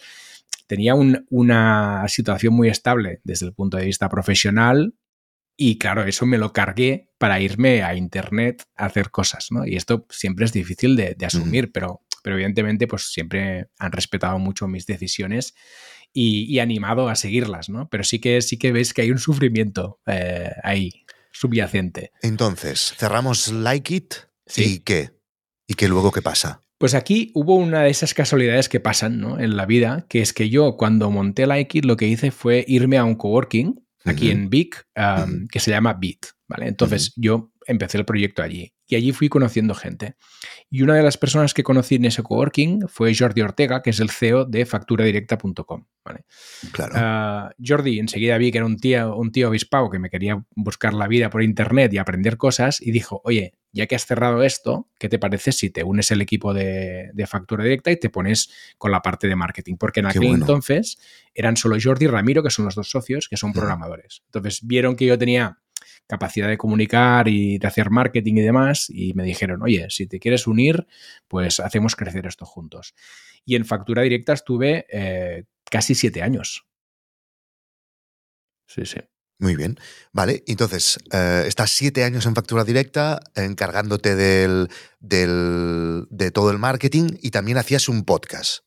tenía 0.66 0.96
una 0.96 2.04
situación 2.08 2.54
muy 2.54 2.70
estable 2.70 3.20
desde 3.24 3.46
el 3.46 3.54
punto 3.54 3.78
de 3.78 3.86
vista 3.86 4.10
profesional 4.10 4.96
y 5.56 5.78
claro, 5.78 6.04
eso 6.04 6.26
me 6.26 6.38
lo 6.38 6.52
cargué 6.52 7.10
para 7.18 7.40
irme 7.40 7.84
a 7.84 7.96
Internet 7.96 8.64
a 8.76 8.86
hacer 8.86 9.12
cosas, 9.12 9.48
¿no? 9.52 9.66
Y 9.68 9.76
esto 9.76 10.08
siempre 10.10 10.46
es 10.46 10.54
difícil 10.54 10.96
de, 10.96 11.16
asumir, 11.26 11.72
pero, 11.72 12.02
pero 12.24 12.36
evidentemente 12.36 12.88
pues 12.88 13.04
siempre 13.12 13.68
han 13.78 13.92
respetado 13.92 14.40
mucho 14.40 14.68
mis 14.68 14.88
decisiones 14.88 15.54
y, 16.12 16.60
animado 16.60 17.08
a 17.10 17.16
seguirlas, 17.16 17.70
¿no? 17.70 17.88
Pero 17.90 18.04
sí 18.04 18.20
que, 18.20 18.42
sí 18.42 18.58
que 18.58 18.72
ves 18.72 18.94
que 18.94 19.04
hay 19.04 19.12
un 19.12 19.20
sufrimiento 19.20 20.00
eh, 20.06 20.50
ahí, 20.64 21.06
subyacente. 21.32 22.12
Entonces, 22.22 22.94
cerramos 22.98 23.52
Like 23.52 23.96
It 23.96 24.14
y 24.56 24.80
qué? 24.80 25.12
¿Y 25.68 25.76
qué 25.76 25.88
luego 25.88 26.12
qué 26.12 26.22
pasa? 26.22 26.64
Pues 26.78 26.96
aquí 26.96 27.32
hubo 27.34 27.56
una 27.56 27.84
de 27.84 27.90
esas 27.90 28.14
casualidades 28.14 28.68
que 28.68 28.80
pasan 28.80 29.20
¿no? 29.20 29.40
en 29.40 29.56
la 29.56 29.66
vida, 29.66 30.06
que 30.10 30.22
es 30.22 30.34
que 30.34 30.50
yo 30.50 30.76
cuando 30.76 31.10
monté 31.12 31.48
Like 31.48 31.78
It 31.78 31.86
lo 31.86 31.96
que 31.96 32.08
hice 32.08 32.32
fue 32.32 32.66
irme 32.68 32.98
a 32.98 33.06
un 33.06 33.16
coworking 33.16 33.84
aquí 34.06 34.32
en 34.32 34.50
Vic, 34.50 34.86
que 35.50 35.60
se 35.60 35.72
llama 35.72 35.94
Bit. 35.94 36.26
¿Vale? 36.54 36.68
Entonces 36.68 37.14
yo 37.16 37.52
empecé 37.66 37.98
el 37.98 38.06
proyecto 38.06 38.44
allí 38.44 38.74
y 38.88 38.96
allí 38.96 39.12
fui 39.12 39.28
conociendo 39.28 39.74
gente. 39.74 40.16
Y 40.70 40.84
una 40.84 40.96
de 40.96 41.02
las 41.02 41.18
personas 41.18 41.54
que 41.54 41.64
conocí 41.64 41.96
en 41.96 42.06
ese 42.06 42.22
coworking 42.22 42.88
fue 42.88 43.16
Jordi 43.16 43.42
Ortega, 43.42 43.82
que 43.82 43.90
es 43.90 44.00
el 44.00 44.12
CEO 44.12 44.46
de 44.46 44.66
facturadirecta.com. 44.66 45.86
¿vale? 46.06 46.26
Claro. 46.72 46.94
Ah, 46.96 47.52
Jordi 47.66 48.00
enseguida 48.00 48.38
vi 48.38 48.52
que 48.52 48.60
era 48.60 48.68
un 48.68 48.78
tío, 48.78 49.16
un 49.16 49.32
tío 49.32 49.50
obispado 49.50 49.90
que 49.90 50.00
me 50.00 50.10
quería 50.10 50.46
buscar 50.56 50.94
la 50.94 51.08
vida 51.08 51.30
por 51.30 51.42
internet 51.42 51.92
y 51.94 51.98
aprender 51.98 52.38
cosas 52.38 52.82
y 52.82 52.92
dijo, 52.92 53.22
oye, 53.24 53.56
ya 53.72 53.88
que 53.88 53.96
has 53.96 54.06
cerrado 54.06 54.44
esto, 54.44 54.88
¿qué 55.00 55.10
te 55.10 55.18
parece 55.18 55.52
si 55.52 55.72
te 55.72 55.84
unes 55.84 56.12
el 56.12 56.22
equipo 56.22 56.54
de, 56.54 57.12
factura 57.28 57.64
directa 57.64 57.90
y 57.90 58.00
te 58.00 58.12
pones 58.12 58.52
con 58.78 58.92
la 58.92 59.02
parte 59.02 59.28
de 59.28 59.36
marketing? 59.36 59.78
Porque 59.78 60.02
en 60.02 60.06
aquel 60.06 60.26
entonces 60.26 61.00
eran 61.34 61.58
solo 61.58 61.78
Jordi 61.82 62.06
y 62.06 62.08
Ramiro, 62.08 62.44
que 62.44 62.52
son 62.52 62.66
los 62.66 62.76
dos 62.76 62.92
socios, 62.92 63.28
que 63.28 63.38
son 63.38 63.54
programadores. 63.54 64.22
Entonces 64.28 64.60
vieron 64.62 64.96
que 64.96 65.08
yo 65.08 65.18
tenía 65.18 65.63
capacidad 66.08 66.48
de 66.48 66.58
comunicar 66.58 67.28
y 67.28 67.58
de 67.58 67.68
hacer 67.68 67.90
marketing 67.90 68.36
y 68.36 68.42
demás, 68.42 68.90
y 68.90 69.14
me 69.14 69.24
dijeron, 69.24 69.62
oye, 69.62 69.88
si 69.90 70.08
te 70.08 70.20
quieres 70.20 70.48
unir, 70.48 70.86
pues 71.28 71.60
hacemos 71.60 71.96
crecer 71.96 72.26
esto 72.28 72.46
juntos. 72.46 72.94
Y 73.46 73.56
en 73.56 73.66
factura 73.66 74.02
directa 74.04 74.34
estuve 74.34 74.86
eh, 74.92 75.46
casi 75.70 75.96
siete 75.96 76.22
años. 76.22 76.66
Sí, 78.68 78.86
sí. 78.86 79.00
Muy 79.40 79.56
bien. 79.56 79.78
Vale, 80.14 80.44
entonces, 80.48 81.00
eh, 81.12 81.44
estás 81.48 81.72
siete 81.72 82.04
años 82.04 82.26
en 82.26 82.36
factura 82.36 82.64
directa, 82.64 83.20
encargándote 83.36 84.16
del, 84.16 84.70
de 85.02 86.32
todo 86.32 86.52
el 86.52 86.60
marketing 86.60 87.18
y 87.22 87.32
también 87.32 87.58
hacías 87.58 87.90
un 87.90 88.06
podcast. 88.06 88.64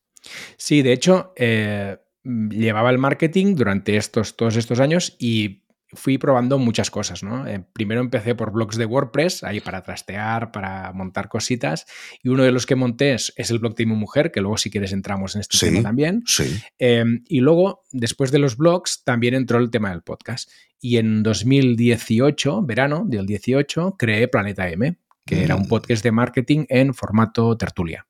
Sí, 0.58 0.82
de 0.82 0.92
hecho, 0.92 1.32
eh, 1.36 1.96
llevaba 2.24 2.90
el 2.90 2.98
marketing 2.98 3.54
durante 3.54 3.96
estos, 3.96 4.36
todos 4.36 4.56
estos 4.56 4.80
años 4.80 5.16
y 5.18 5.62
fui 5.96 6.18
probando 6.18 6.58
muchas 6.58 6.90
cosas, 6.90 7.22
¿no? 7.22 7.46
Eh, 7.46 7.64
primero 7.72 8.00
empecé 8.00 8.34
por 8.34 8.52
blogs 8.52 8.76
de 8.76 8.86
WordPress, 8.86 9.42
ahí 9.42 9.60
para 9.60 9.82
trastear, 9.82 10.52
para 10.52 10.92
montar 10.92 11.28
cositas, 11.28 11.86
y 12.22 12.28
uno 12.28 12.44
de 12.44 12.52
los 12.52 12.66
que 12.66 12.76
monté 12.76 13.14
es, 13.14 13.32
el 13.36 13.58
blog 13.58 13.74
de 13.74 13.86
mi 13.86 13.94
mujer, 13.94 14.30
que 14.30 14.40
luego 14.40 14.56
si 14.56 14.70
quieres 14.70 14.92
entramos 14.92 15.34
en 15.34 15.40
este 15.40 15.58
tema 15.58 15.82
también. 15.82 16.22
Sí. 16.26 16.60
Em, 16.78 17.24
y 17.28 17.40
luego, 17.40 17.82
después 17.92 18.30
de 18.30 18.38
los 18.38 18.56
blogs, 18.56 19.02
también 19.04 19.34
entró 19.34 19.58
el 19.58 19.70
tema 19.70 19.90
del 19.90 20.02
podcast. 20.02 20.50
Y 20.80 20.98
en 20.98 21.22
2018, 21.22 22.62
verano 22.62 23.04
del 23.06 23.26
18, 23.26 23.96
creé 23.98 24.28
Planeta 24.28 24.68
M, 24.68 24.98
que 25.24 25.42
era 25.42 25.56
un 25.56 25.66
podcast 25.66 26.04
de 26.04 26.12
marketing 26.12 26.66
en 26.68 26.94
formato 26.94 27.56
tertulia. 27.56 28.06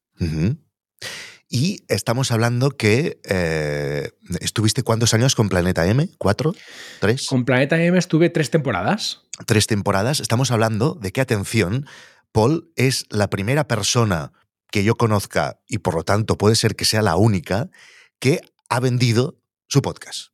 Y 1.48 1.84
estamos 1.88 2.32
hablando 2.32 2.70
que 2.70 3.20
eh, 3.24 4.10
estuviste 4.40 4.82
cuántos 4.82 5.14
años 5.14 5.34
con 5.36 5.48
Planeta 5.48 5.86
M? 5.86 6.08
¿Cuatro? 6.18 6.54
¿Tres? 7.00 7.26
Con 7.28 7.44
Planeta 7.44 7.80
M 7.80 7.96
estuve 7.96 8.30
tres 8.30 8.50
temporadas. 8.50 9.22
Tres 9.46 9.66
temporadas. 9.66 10.18
Estamos 10.20 10.50
hablando 10.50 10.98
de 11.00 11.12
que, 11.12 11.20
atención, 11.20 11.86
Paul 12.32 12.72
es 12.74 13.06
la 13.10 13.30
primera 13.30 13.68
persona 13.68 14.32
que 14.72 14.82
yo 14.82 14.96
conozca, 14.96 15.60
y 15.68 15.78
por 15.78 15.94
lo 15.94 16.02
tanto 16.02 16.36
puede 16.36 16.56
ser 16.56 16.74
que 16.74 16.84
sea 16.84 17.00
la 17.00 17.16
única, 17.16 17.70
que 18.18 18.40
ha 18.68 18.80
vendido 18.80 19.40
su 19.68 19.82
podcast. 19.82 20.32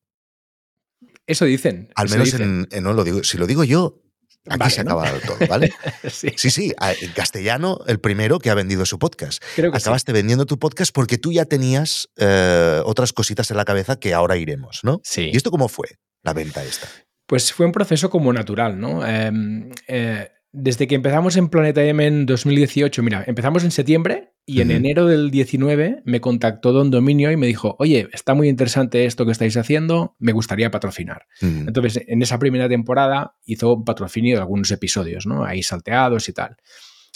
Eso 1.27 1.45
dicen. 1.45 1.91
Al 1.95 2.09
menos 2.09 2.35
En, 2.35 2.67
no 2.81 2.93
lo 2.95 3.05
digo. 3.05 3.23
Si 3.23 3.39
lo 3.39 3.47
digo 3.47 3.65
yo, 3.65 4.02
Aquí 4.49 4.71
se 4.71 4.81
ha 4.81 4.83
acabado 4.83 5.19
todo, 5.21 5.37
¿vale? 5.49 5.73
sí. 6.11 6.31
sí. 6.37 6.73
en 7.01 7.13
castellano, 7.13 7.79
el 7.87 8.01
primero 8.01 8.39
que 8.39 8.51
ha 8.51 8.55
vendido 8.55 8.85
su 8.87 8.99
podcast. 8.99 9.43
Acabaste 9.73 10.13
vendiendo 10.13 10.47
tu 10.47 10.59
podcast 10.59 10.93
porque 10.93 11.19
tú 11.19 11.33
ya 11.33 11.45
tenías 11.45 12.09
eh, 12.17 12.81
otras 12.85 13.13
cositas 13.13 13.51
en 13.51 13.57
la 13.57 13.65
cabeza 13.65 13.97
que 13.97 14.15
ahora 14.15 14.37
iremos, 14.37 14.81
¿no? 14.83 15.01
Sí. 15.05 15.31
¿Y 15.33 15.37
esto 15.37 15.51
cómo 15.51 15.69
fue, 15.69 15.89
la 16.23 16.33
venta 16.33 16.65
esta? 16.65 16.89
Pues 17.27 17.53
fue 17.53 17.67
un 17.67 17.73
proceso 17.73 18.11
como 18.11 18.33
natural, 18.33 18.79
¿no? 18.79 19.07
Em, 19.07 19.71
eh, 19.87 20.29
desde 20.53 20.87
que 20.87 20.95
empezamos 20.95 21.37
en 21.37 21.49
Planeta 21.49 21.83
M 21.83 22.07
en 22.07 22.27
2018, 22.27 23.03
mira, 23.03 23.25
empezamos 23.27 23.65
en 23.65 23.71
septiembre 23.71 24.35
Y 24.45 24.61
en 24.61 24.71
enero 24.71 25.07
del 25.07 25.31
19 25.31 26.03
me 26.05 26.21
contactó 26.21 26.73
Don 26.73 26.91
Dominio 26.91 27.31
y 27.31 27.37
me 27.37 27.47
dijo, 27.47 27.77
oye, 27.79 28.09
está 28.13 28.35
muy 28.35 28.49
interesante 28.49 29.07
esto 29.07 29.25
que 29.25 29.33
estáis 29.33 29.57
haciendo, 29.57 30.17
me 30.19 30.33
gustaría 30.33 30.71
patrocinar. 30.71 31.27
Entonces, 31.41 32.03
en 32.07 32.23
esa 32.23 32.39
primera 32.39 32.69
temporada 32.69 33.37
hizo 33.45 33.75
un 33.75 33.85
patrocinio 33.85 34.37
de 34.37 34.43
algunos 34.43 34.71
episodios, 34.73 35.27
¿no? 35.27 35.45
Ahí 35.45 35.63
salteados 35.63 36.29
y 36.29 36.33
tal. 36.33 36.57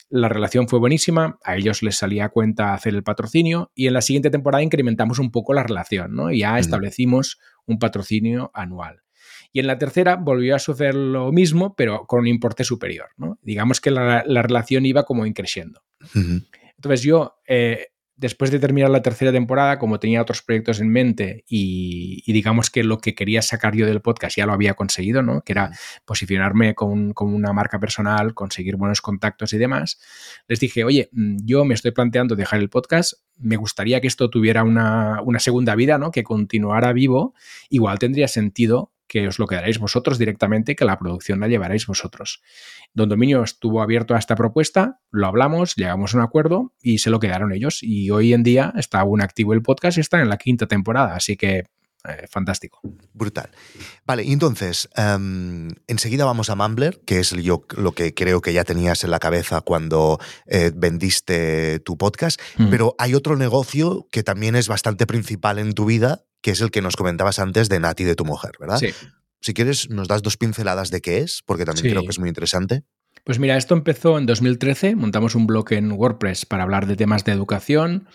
La 0.08 0.28
relación 0.28 0.68
fue 0.68 0.78
buenísima, 0.78 1.38
a 1.42 1.56
ellos 1.56 1.82
les 1.82 1.96
salía 1.96 2.26
a 2.26 2.28
cuenta 2.28 2.74
hacer 2.74 2.94
el 2.94 3.02
patrocinio 3.02 3.72
y 3.74 3.88
en 3.88 3.94
la 3.94 4.02
siguiente 4.02 4.30
temporada 4.30 4.62
incrementamos 4.62 5.18
un 5.18 5.32
poco 5.32 5.52
la 5.52 5.64
relación, 5.64 6.14
¿no? 6.14 6.30
Y 6.30 6.38
ya 6.38 6.58
establecimos 6.60 7.38
un 7.66 7.80
patrocinio 7.80 8.52
anual. 8.54 9.02
Y 9.56 9.60
en 9.60 9.68
la 9.68 9.78
tercera 9.78 10.16
volvió 10.16 10.54
a 10.54 10.58
suceder 10.58 10.94
lo 10.94 11.32
mismo, 11.32 11.74
pero 11.74 12.04
con 12.06 12.20
un 12.20 12.26
importe 12.26 12.62
superior, 12.62 13.08
¿no? 13.16 13.38
Digamos 13.40 13.80
que 13.80 13.90
la, 13.90 14.22
relación 14.22 14.84
iba 14.84 15.04
como 15.04 15.24
increciendo. 15.24 15.82
Entonces 16.76 17.00
yo, 17.00 17.38
eh, 17.48 17.86
después 18.16 18.50
de 18.50 18.58
terminar 18.58 18.90
la 18.90 19.00
tercera 19.00 19.32
temporada, 19.32 19.78
como 19.78 19.98
tenía 19.98 20.20
otros 20.20 20.42
proyectos 20.42 20.78
en 20.80 20.90
mente 20.90 21.46
y, 21.48 22.30
digamos 22.30 22.68
que 22.68 22.84
lo 22.84 22.98
que 22.98 23.14
quería 23.14 23.40
sacar 23.40 23.74
yo 23.74 23.86
del 23.86 24.02
podcast 24.02 24.36
ya 24.36 24.44
lo 24.44 24.52
había 24.52 24.74
conseguido, 24.74 25.22
¿no? 25.22 25.40
Que 25.40 25.54
era 25.54 25.70
posicionarme 26.04 26.74
como, 26.74 27.14
una 27.20 27.54
marca 27.54 27.80
personal, 27.80 28.34
conseguir 28.34 28.76
buenos 28.76 29.00
contactos 29.00 29.54
y 29.54 29.56
demás, 29.56 29.98
les 30.48 30.60
dije, 30.60 30.84
oye, 30.84 31.08
mm, 31.12 31.38
yo 31.46 31.64
me 31.64 31.72
estoy 31.72 31.92
planteando 31.92 32.36
dejar 32.36 32.60
el 32.60 32.68
podcast, 32.68 33.14
me 33.38 33.56
gustaría 33.56 34.02
que 34.02 34.06
esto 34.06 34.28
tuviera 34.28 34.64
una, 34.64 35.22
una 35.22 35.38
segunda 35.38 35.74
vida, 35.74 35.96
¿no? 35.96 36.10
Que 36.10 36.24
continuara 36.24 36.92
vivo, 36.92 37.32
igual 37.70 37.98
tendría 37.98 38.28
sentido 38.28 38.92
que 39.06 39.28
os 39.28 39.38
lo 39.38 39.46
quedaréis 39.46 39.78
vosotros 39.78 40.18
directamente, 40.18 40.76
que 40.76 40.84
la 40.84 40.98
producción 40.98 41.40
la 41.40 41.48
llevaréis 41.48 41.86
vosotros. 41.86 42.42
Don 42.92 43.08
Dominio 43.08 43.42
estuvo 43.42 43.82
abierto 43.82 44.14
a 44.14 44.18
esta 44.18 44.36
propuesta, 44.36 45.00
lo 45.10 45.26
hablamos, 45.26 45.76
llegamos 45.76 46.14
a 46.14 46.18
un 46.18 46.24
acuerdo 46.24 46.72
y 46.82 46.98
se 46.98 47.10
lo 47.10 47.20
quedaron 47.20 47.52
ellos. 47.52 47.82
Y 47.82 48.10
hoy 48.10 48.32
en 48.32 48.42
día 48.42 48.72
está 48.76 49.00
aún 49.00 49.22
activo 49.22 49.52
el 49.52 49.62
podcast 49.62 49.98
y 49.98 50.00
está 50.00 50.20
en 50.20 50.28
la 50.28 50.38
quinta 50.38 50.66
temporada, 50.66 51.14
así 51.14 51.36
que 51.36 51.64
eh, 52.08 52.26
fantástico. 52.28 52.80
Brutal. 53.12 53.50
Vale, 54.06 54.24
y 54.24 54.32
entonces, 54.32 54.88
em, 54.96 55.68
enseguida 55.86 56.24
vamos 56.24 56.50
a 56.50 56.54
Mumbler, 56.54 57.00
que 57.04 57.20
es 57.20 57.30
yo 57.30 57.64
lo 57.76 57.92
que 57.92 58.14
creo 58.14 58.40
que 58.40 58.52
ya 58.52 58.64
tenías 58.64 59.04
en 59.04 59.10
la 59.10 59.18
cabeza 59.18 59.60
cuando 59.60 60.18
eh, 60.46 60.72
vendiste 60.74 61.80
tu 61.80 61.96
podcast, 61.96 62.40
mm. 62.58 62.70
pero 62.70 62.94
hay 62.98 63.14
otro 63.14 63.36
negocio 63.36 64.06
que 64.10 64.22
también 64.22 64.56
es 64.56 64.68
bastante 64.68 65.06
principal 65.06 65.58
en 65.58 65.72
tu 65.72 65.84
vida, 65.84 66.24
que 66.40 66.52
es 66.52 66.60
el 66.60 66.70
que 66.70 66.82
nos 66.82 66.96
comentabas 66.96 67.38
antes 67.38 67.68
de 67.68 67.80
Nati 67.80 68.04
de 68.04 68.14
tu 68.14 68.24
mujer, 68.24 68.52
¿verdad? 68.60 68.78
Sí. 68.78 68.92
Si 69.40 69.54
quieres, 69.54 69.90
nos 69.90 70.08
das 70.08 70.22
dos 70.22 70.36
pinceladas 70.36 70.90
de 70.90 71.00
qué 71.00 71.18
es, 71.18 71.42
porque 71.44 71.64
también 71.64 71.92
creo 71.92 72.02
que 72.02 72.10
es 72.10 72.18
muy 72.18 72.28
interesante. 72.28 72.84
Pues 73.24 73.38
mira, 73.38 73.56
esto 73.56 73.74
empezó 73.74 74.18
en 74.18 74.26
2013, 74.26 74.94
montamos 74.94 75.34
un 75.34 75.46
blog 75.46 75.72
en 75.72 75.92
WordPress 75.92 76.46
para 76.46 76.62
hablar 76.62 76.86
de 76.86 76.96
temas 76.96 77.24
de 77.24 77.32
educación 77.32 78.08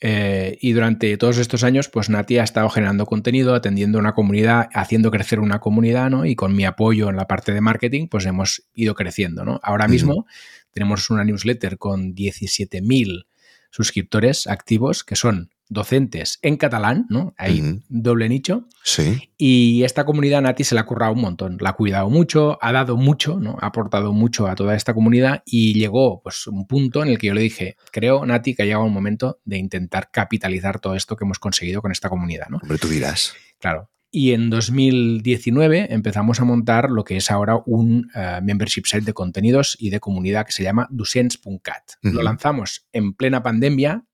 eh, 0.00 0.58
y 0.60 0.72
durante 0.72 1.16
todos 1.16 1.38
estos 1.38 1.64
años, 1.64 1.88
pues 1.88 2.10
Nati 2.10 2.38
ha 2.38 2.44
estado 2.44 2.68
generando 2.68 3.06
contenido, 3.06 3.54
atendiendo 3.54 3.98
una 3.98 4.12
comunidad, 4.12 4.68
haciendo 4.74 5.10
crecer 5.10 5.40
una 5.40 5.60
comunidad, 5.60 6.10
¿no? 6.10 6.26
Y 6.26 6.36
con 6.36 6.54
mi 6.54 6.64
apoyo 6.64 7.08
en 7.08 7.16
la 7.16 7.26
parte 7.26 7.52
de 7.52 7.60
marketing, 7.60 8.08
pues 8.08 8.26
hemos 8.26 8.64
ido 8.74 8.94
creciendo, 8.94 9.44
¿no? 9.44 9.60
Ahora 9.62 9.88
mismo 9.88 10.26
tenemos 10.72 11.08
una 11.10 11.24
newsletter 11.24 11.78
con 11.78 12.14
17.000 12.14 13.26
suscriptores 13.70 14.46
activos, 14.46 15.04
que 15.04 15.16
son 15.16 15.50
docentes 15.68 16.38
en 16.42 16.56
catalán, 16.56 17.06
¿no? 17.08 17.34
Hay 17.36 17.80
doble 17.88 18.28
nicho. 18.28 18.68
Sí. 18.82 19.30
Y 19.36 19.82
esta 19.84 20.04
comunidad 20.04 20.42
Nati 20.42 20.64
se 20.64 20.74
la 20.74 20.82
ha 20.82 20.86
currado 20.86 21.12
un 21.12 21.20
montón, 21.20 21.56
la 21.60 21.70
ha 21.70 21.72
cuidado 21.74 22.10
mucho, 22.10 22.58
ha 22.60 22.72
dado 22.72 22.96
mucho, 22.96 23.38
¿no? 23.40 23.56
Ha 23.60 23.66
aportado 23.66 24.12
mucho 24.12 24.46
a 24.46 24.54
toda 24.54 24.74
esta 24.74 24.94
comunidad 24.94 25.42
y 25.46 25.74
llegó 25.74 26.22
pues 26.22 26.46
un 26.46 26.66
punto 26.66 27.02
en 27.02 27.08
el 27.08 27.18
que 27.18 27.28
yo 27.28 27.34
le 27.34 27.42
dije, 27.42 27.76
creo 27.92 28.24
Nati 28.24 28.54
que 28.54 28.62
ha 28.62 28.66
llegado 28.66 28.84
un 28.84 28.92
momento 28.92 29.40
de 29.44 29.58
intentar 29.58 30.10
capitalizar 30.10 30.80
todo 30.80 30.94
esto 30.94 31.16
que 31.16 31.24
hemos 31.24 31.38
conseguido 31.38 31.82
con 31.82 31.92
esta 31.92 32.08
comunidad, 32.08 32.48
¿no? 32.48 32.58
Hombre, 32.62 32.78
tú 32.78 32.88
dirás. 32.88 33.34
Claro. 33.58 33.90
Y 34.16 34.32
en 34.32 34.48
2019 34.48 35.92
empezamos 35.92 36.38
a 36.38 36.44
montar 36.44 36.88
lo 36.88 37.02
que 37.02 37.16
es 37.16 37.32
ahora 37.32 37.60
un 37.66 38.12
eh, 38.14 38.38
membership 38.44 38.84
site 38.84 39.04
de 39.04 39.12
contenidos 39.12 39.76
y 39.80 39.90
de 39.90 39.98
comunidad 39.98 40.46
que 40.46 40.52
se 40.52 40.62
llama 40.62 40.86
Dusens.cat. 40.88 41.82
Lo 42.00 42.22
lanzamos 42.22 42.86
en 42.92 43.14
plena 43.14 43.42
pandemia, 43.42 44.04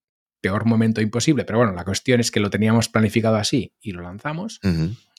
peor 0.41 0.67
momento 0.67 1.01
imposible, 1.01 1.45
pero 1.45 1.59
bueno, 1.59 1.73
la 1.73 1.85
cuestión 1.85 2.21
es 2.21 2.31
que 2.31 2.41
lo 2.41 2.51
teníamos 2.51 2.89
planificado 2.89 3.37
así 3.37 3.75
y 3.81 3.93
lo 3.93 4.03
lanzamos. 4.03 4.61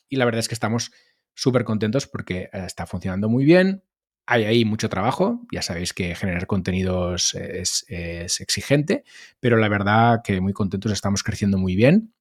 Y 0.10 0.16
la 0.18 0.26
verdad 0.26 0.40
es 0.40 0.48
que 0.48 0.56
estamos 0.56 0.92
súper 1.34 1.64
contentos 1.64 2.08
porque 2.08 2.50
eh, 2.52 2.64
está 2.66 2.86
funcionando 2.86 3.30
muy 3.30 3.46
bien. 3.46 3.84
Hay 4.28 4.46
ahí 4.46 4.66
mucho 4.66 4.88
trabajo, 4.88 5.42
ya 5.52 5.62
sabéis 5.62 5.94
que 5.94 6.16
generar 6.16 6.46
contenidos 6.48 7.34
es, 7.34 7.86
exigente, 7.90 9.04
pero 9.40 9.58
la 9.58 9.68
verdad 9.68 10.22
que 10.24 10.40
muy 10.40 10.54
contentos, 10.54 10.92
estamos 10.92 11.24
creciendo 11.24 11.58
muy 11.58 11.76
bien. 11.76 12.14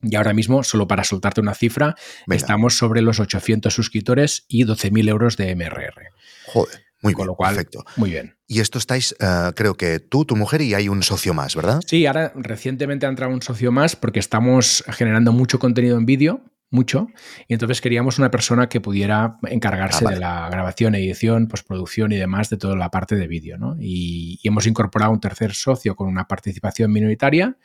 Y 0.00 0.16
ahora 0.16 0.34
mismo, 0.34 0.62
solo 0.62 0.86
para 0.86 1.04
soltarte 1.04 1.40
una 1.40 1.54
cifra, 1.54 1.94
estamos 2.28 2.76
sobre 2.76 3.00
los 3.02 3.20
800 3.20 3.72
suscriptores 3.72 4.44
y 4.48 4.64
12.000 4.64 5.08
euros 5.08 5.36
de 5.36 5.54
MRR. 5.54 6.10
Joder. 6.46 6.84
Muy 7.04 7.12
Con 7.12 7.26
lo 7.26 7.34
cual, 7.34 7.54
perfecto. 7.54 7.84
Muy 7.96 8.10
bien. 8.10 8.34
Y 8.46 8.60
esto 8.60 8.78
estáis, 8.78 9.14
eh, 9.20 9.52
creo 9.54 9.74
que 9.74 10.00
tú, 10.00 10.24
tu 10.24 10.36
mujer 10.36 10.62
y 10.62 10.72
hay 10.72 10.88
un 10.88 11.02
socio 11.02 11.34
más, 11.34 11.54
¿verdad? 11.54 11.80
Sí, 11.86 12.06
ahora 12.06 12.32
recientemente 12.34 13.04
ha 13.04 13.10
entrado 13.10 13.32
un 13.32 13.42
socio 13.42 13.70
más 13.70 13.94
porque 13.94 14.20
estamos 14.20 14.82
generando 14.88 15.30
mucho 15.30 15.58
contenido 15.58 15.98
en 15.98 16.06
vídeo, 16.06 16.40
mucho, 16.70 17.08
y 17.46 17.54
entonces 17.54 17.80
queríamos 17.80 18.18
una 18.18 18.30
persona 18.30 18.68
que 18.68 18.80
pudiera 18.80 19.38
encargarse 19.44 20.04
ah, 20.06 20.10
de 20.10 20.18
la 20.18 20.48
grabación, 20.50 20.94
edición, 20.94 21.46
postproducción 21.46 22.10
y 22.12 22.16
demás 22.16 22.50
de 22.50 22.56
toda 22.56 22.74
la 22.74 22.90
parte 22.90 23.14
de 23.16 23.28
vídeo, 23.28 23.56
¿no? 23.56 23.76
Y, 23.78 24.40
hemos 24.42 24.66
incorporado 24.66 25.12
un 25.12 25.20
tercer 25.20 25.54
socio 25.54 25.94
con 25.94 26.08
una 26.08 26.26
participación 26.26 26.92
minoritaria 26.92 27.56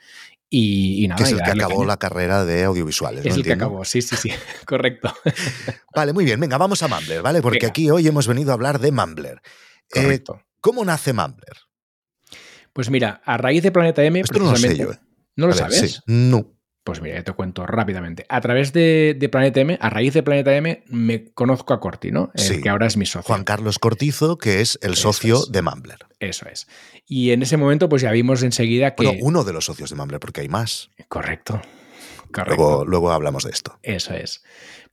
y, 0.52 1.06
nada. 1.08 1.16
Que 1.16 1.22
es 1.22 1.32
el 1.32 1.42
que 1.42 1.50
acabó 1.50 1.84
la 1.84 1.96
carrera 1.96 2.44
de 2.44 2.64
audiovisuales. 2.64 3.24
Es 3.24 3.36
el 3.36 3.44
que 3.44 3.52
acabó, 3.52 3.84
sí, 3.84 4.02
sí, 4.02 4.16
sí, 4.16 4.30
correcto. 4.66 5.14
vale, 5.94 6.12
muy 6.12 6.24
bien. 6.24 6.40
Venga, 6.40 6.58
vamos 6.58 6.82
a 6.82 6.88
Mumbler, 6.88 7.22
¿vale? 7.22 7.40
Porque 7.40 7.66
aquí 7.66 7.88
hoy 7.90 8.06
hemos 8.08 8.26
venido 8.26 8.50
a 8.50 8.54
hablar 8.54 8.80
de 8.80 8.90
Mumbler. 8.90 9.40
Eh, 9.94 10.02
correcto. 10.02 10.42
¿Cómo 10.60 10.84
nace 10.84 11.12
Mumbler? 11.12 11.56
Pues 12.72 12.90
mira, 12.90 13.22
a 13.24 13.36
raíz 13.36 13.62
de 13.62 13.70
Planeta 13.70 14.02
M. 14.02 14.20
Esto 14.20 14.40
no 14.40 14.50
lo 14.50 14.56
sé 14.56 14.76
yo. 14.76 14.92
¿eh? 14.92 14.98
¿No 15.36 15.46
lo 15.46 15.52
sabes? 15.52 15.92
Sí. 15.92 16.00
No. 16.06 16.59
Pues 16.82 17.02
mira, 17.02 17.22
te 17.22 17.32
cuento 17.32 17.66
rápidamente. 17.66 18.24
A 18.28 18.40
través 18.40 18.72
de, 18.72 19.28
Planeta 19.30 19.60
M, 19.60 19.78
a 19.80 19.90
raíz 19.90 20.14
de 20.14 20.22
Planeta 20.22 20.54
M, 20.56 20.82
me 20.86 21.30
conozco 21.32 21.74
a 21.74 21.80
Corti, 21.80 22.10
¿no? 22.10 22.32
El 22.34 22.62
que 22.62 22.68
ahora 22.68 22.86
es 22.86 22.96
mi 22.96 23.04
socio. 23.04 23.26
Juan 23.26 23.44
Carlos 23.44 23.78
Cortizo, 23.78 24.38
que 24.38 24.60
es 24.62 24.78
el 24.82 24.96
socio 24.96 25.44
de 25.46 25.60
Mumbler. 25.60 25.98
Eso 26.20 26.46
es. 26.48 26.66
Y 27.06 27.32
en 27.32 27.42
ese 27.42 27.58
momento, 27.58 27.88
pues 27.88 28.02
ya 28.02 28.10
vimos 28.12 28.42
enseguida 28.42 28.94
que. 28.94 29.04
Bueno, 29.04 29.18
uno 29.22 29.44
de 29.44 29.52
los 29.52 29.66
socios 29.66 29.90
de 29.90 29.96
Mumbler, 29.96 30.20
porque 30.20 30.40
hay 30.40 30.48
más. 30.48 30.90
Correcto. 31.08 31.60
Correcto. 32.32 32.84
luego 32.86 33.10
hablamos 33.10 33.44
de 33.44 33.50
esto. 33.50 33.78
Eso 33.82 34.14
es. 34.14 34.42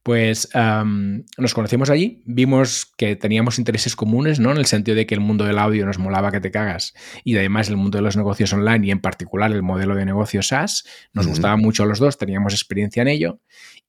Pues 0.07 0.47
nos 0.55 1.53
conocimos 1.53 1.89
allí, 1.89 2.23
vimos 2.23 2.85
que 2.95 3.17
teníamos 3.17 3.59
intereses 3.59 3.93
comunes, 3.93 4.39
¿no? 4.39 4.51
En 4.53 4.57
el 4.57 4.65
sentido 4.65 4.95
de 4.95 5.05
que 5.05 5.13
el 5.13 5.19
mundo 5.19 5.43
del 5.43 5.59
audio 5.59 5.85
nos 5.85 5.99
molaba 5.99 6.31
que 6.31 6.39
te 6.39 6.49
cagas 6.49 6.93
y 7.25 7.35
además 7.35 7.67
el 7.67 7.75
mundo 7.75 7.97
de 7.97 8.03
los 8.03 8.15
negocios 8.15 8.53
online 8.53 8.87
y 8.87 8.91
en 8.91 9.01
particular 9.01 9.51
el 9.51 9.63
modelo 9.63 9.95
de 9.95 10.05
negocio 10.05 10.41
SaaS 10.41 10.85
nos 11.11 11.27
gustaba 11.27 11.57
mucho 11.57 11.83
a 11.83 11.87
los 11.87 11.99
dos, 11.99 12.17
teníamos 12.17 12.53
experiencia 12.53 13.01
en 13.01 13.09
ello 13.09 13.41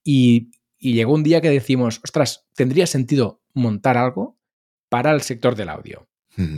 y, 0.03 0.51
y 0.77 0.95
llegó 0.95 1.15
un 1.15 1.23
día 1.23 1.41
que 1.41 1.51
decimos, 1.51 2.01
ostras, 2.03 2.49
¿tendría 2.57 2.89
sentido 2.89 3.41
montar 3.55 3.97
algo 3.97 4.37
para 4.89 5.13
el 5.13 5.21
sector 5.21 5.55
del 5.55 5.69
audio? 5.69 6.08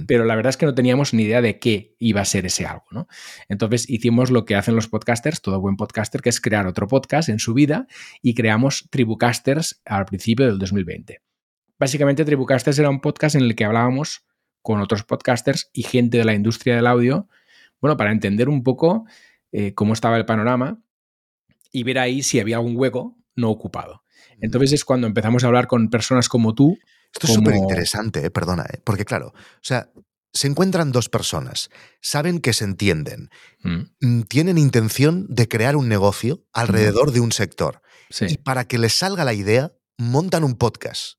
Pero 0.07 0.25
la 0.25 0.37
verdad 0.37 0.51
es 0.51 0.57
que 0.57 0.67
no 0.67 0.75
teníamos 0.75 1.15
ni 1.15 1.23
idea 1.23 1.41
de 1.41 1.59
qué 1.59 1.97
iba 1.99 2.21
a 2.21 2.25
ser 2.25 2.45
ese 2.45 2.67
algo, 2.67 2.85
¿no? 2.91 3.09
Entonces 3.49 3.89
hicimos 3.89 4.31
lo 4.31 4.45
que 4.45 4.55
hacen 4.55 4.75
los 4.75 4.89
podcasters, 4.89 5.41
todo 5.41 5.61
buen 5.61 5.77
podcaster, 5.77 6.21
que 6.21 6.29
es 6.29 6.41
crear 6.41 6.67
otro 6.67 6.87
podcast 6.87 7.29
en 7.29 7.39
su 7.39 7.55
vida 7.55 7.87
y 8.21 8.35
creamos 8.35 8.89
Tribucasters 8.91 9.81
al 9.87 10.05
principio 10.05 10.47
del 10.47 10.59
2020. 10.59 11.23
Básicamente 11.79 12.25
Tribucasters 12.25 12.79
era 12.79 12.91
un 12.91 13.01
podcast 13.01 13.37
en 13.37 13.43
el 13.43 13.55
que 13.55 13.65
hablábamos 13.65 14.27
con 14.61 14.81
otros 14.81 15.05
podcasters 15.05 15.71
y 15.73 15.83
gente 15.83 16.19
de 16.19 16.25
la 16.25 16.35
industria 16.35 16.77
del 16.77 16.87
audio, 16.87 17.29
bueno, 17.81 17.97
para 17.97 18.13
entender 18.13 18.51
un 18.51 18.63
poco 18.63 19.07
eh, 19.53 19.73
cómo 19.73 19.95
estaba 19.95 20.19
el 20.19 20.27
panorama 20.27 20.83
y 21.73 21.85
ver 21.85 21.99
ahí 21.99 22.23
si 22.23 22.39
había 22.39 22.57
algún 22.57 22.77
hueco 22.77 23.17
no 23.35 23.49
ocupado. 23.49 24.03
Entonces 24.41 24.73
es 24.73 24.85
cuando 24.85 25.07
empezamos 25.07 25.45
a 25.45 25.47
hablar 25.47 25.67
con 25.67 25.89
personas 25.89 26.29
como 26.29 26.55
tú, 26.55 26.79
esto 27.13 27.27
es 27.27 27.35
súper 27.35 27.57
interesante, 27.57 28.25
eh, 28.25 28.31
perdona, 28.31 28.65
eh, 28.73 28.81
porque 28.85 29.05
claro, 29.05 29.33
o 29.35 29.63
sea, 29.63 29.91
se 30.33 30.47
encuentran 30.47 30.93
dos 30.93 31.09
personas, 31.09 31.71
saben 32.01 32.41
que 32.41 32.53
se 32.53 32.65
entienden, 32.65 33.31
mm. 33.63 33.81
Mm, 34.01 34.23
tienen 34.23 34.59
intención 34.59 35.27
de 35.29 35.49
crear 35.49 35.77
un 35.77 35.89
negocio 35.89 36.45
alrededor 36.53 37.13
de 37.13 37.21
un 37.21 37.33
sector. 37.33 37.83
Y 38.21 38.39
para 38.39 38.67
que 38.67 38.79
les 38.79 38.95
salga 38.95 39.25
la 39.25 39.35
idea, 39.35 39.73
montan 39.97 40.43
un 40.43 40.57
podcast 40.57 41.15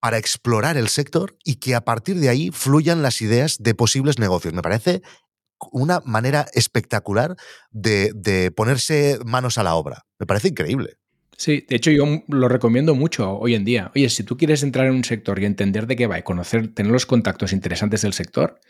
para 0.00 0.16
explorar 0.16 0.76
el 0.76 0.88
sector 0.88 1.36
y 1.44 1.56
que 1.56 1.74
a 1.74 1.84
partir 1.84 2.18
de 2.18 2.28
ahí 2.30 2.50
fluyan 2.50 3.02
las 3.02 3.20
ideas 3.20 3.58
de 3.60 3.74
posibles 3.74 4.18
negocios. 4.18 4.54
Me 4.54 4.62
parece 4.62 5.02
una 5.70 6.00
manera 6.04 6.46
espectacular 6.52 7.36
de 7.70 8.52
ponerse 8.56 9.18
manos 9.24 9.58
a 9.58 9.62
la 9.62 9.74
obra. 9.74 10.06
Me 10.18 10.26
parece 10.26 10.48
increíble. 10.48 10.98
Sí, 11.36 11.66
de 11.68 11.76
hecho 11.76 11.90
yo 11.90 12.04
lo 12.28 12.48
recomiendo 12.48 12.94
mucho 12.94 13.36
hoy 13.38 13.54
en 13.54 13.64
día. 13.64 13.90
Oye, 13.94 14.08
si 14.08 14.24
tú 14.24 14.36
quieres 14.36 14.62
entrar 14.62 14.86
en 14.86 14.94
un 14.94 15.04
sector 15.04 15.38
y 15.40 15.44
entender 15.44 15.86
de 15.86 15.96
qué 15.96 16.06
va 16.06 16.18
y 16.18 16.22
conocer, 16.22 16.72
tener 16.72 16.92
los 16.92 17.06
contactos 17.06 17.52
interesantes 17.52 18.02
del 18.02 18.12
sector, 18.12 18.60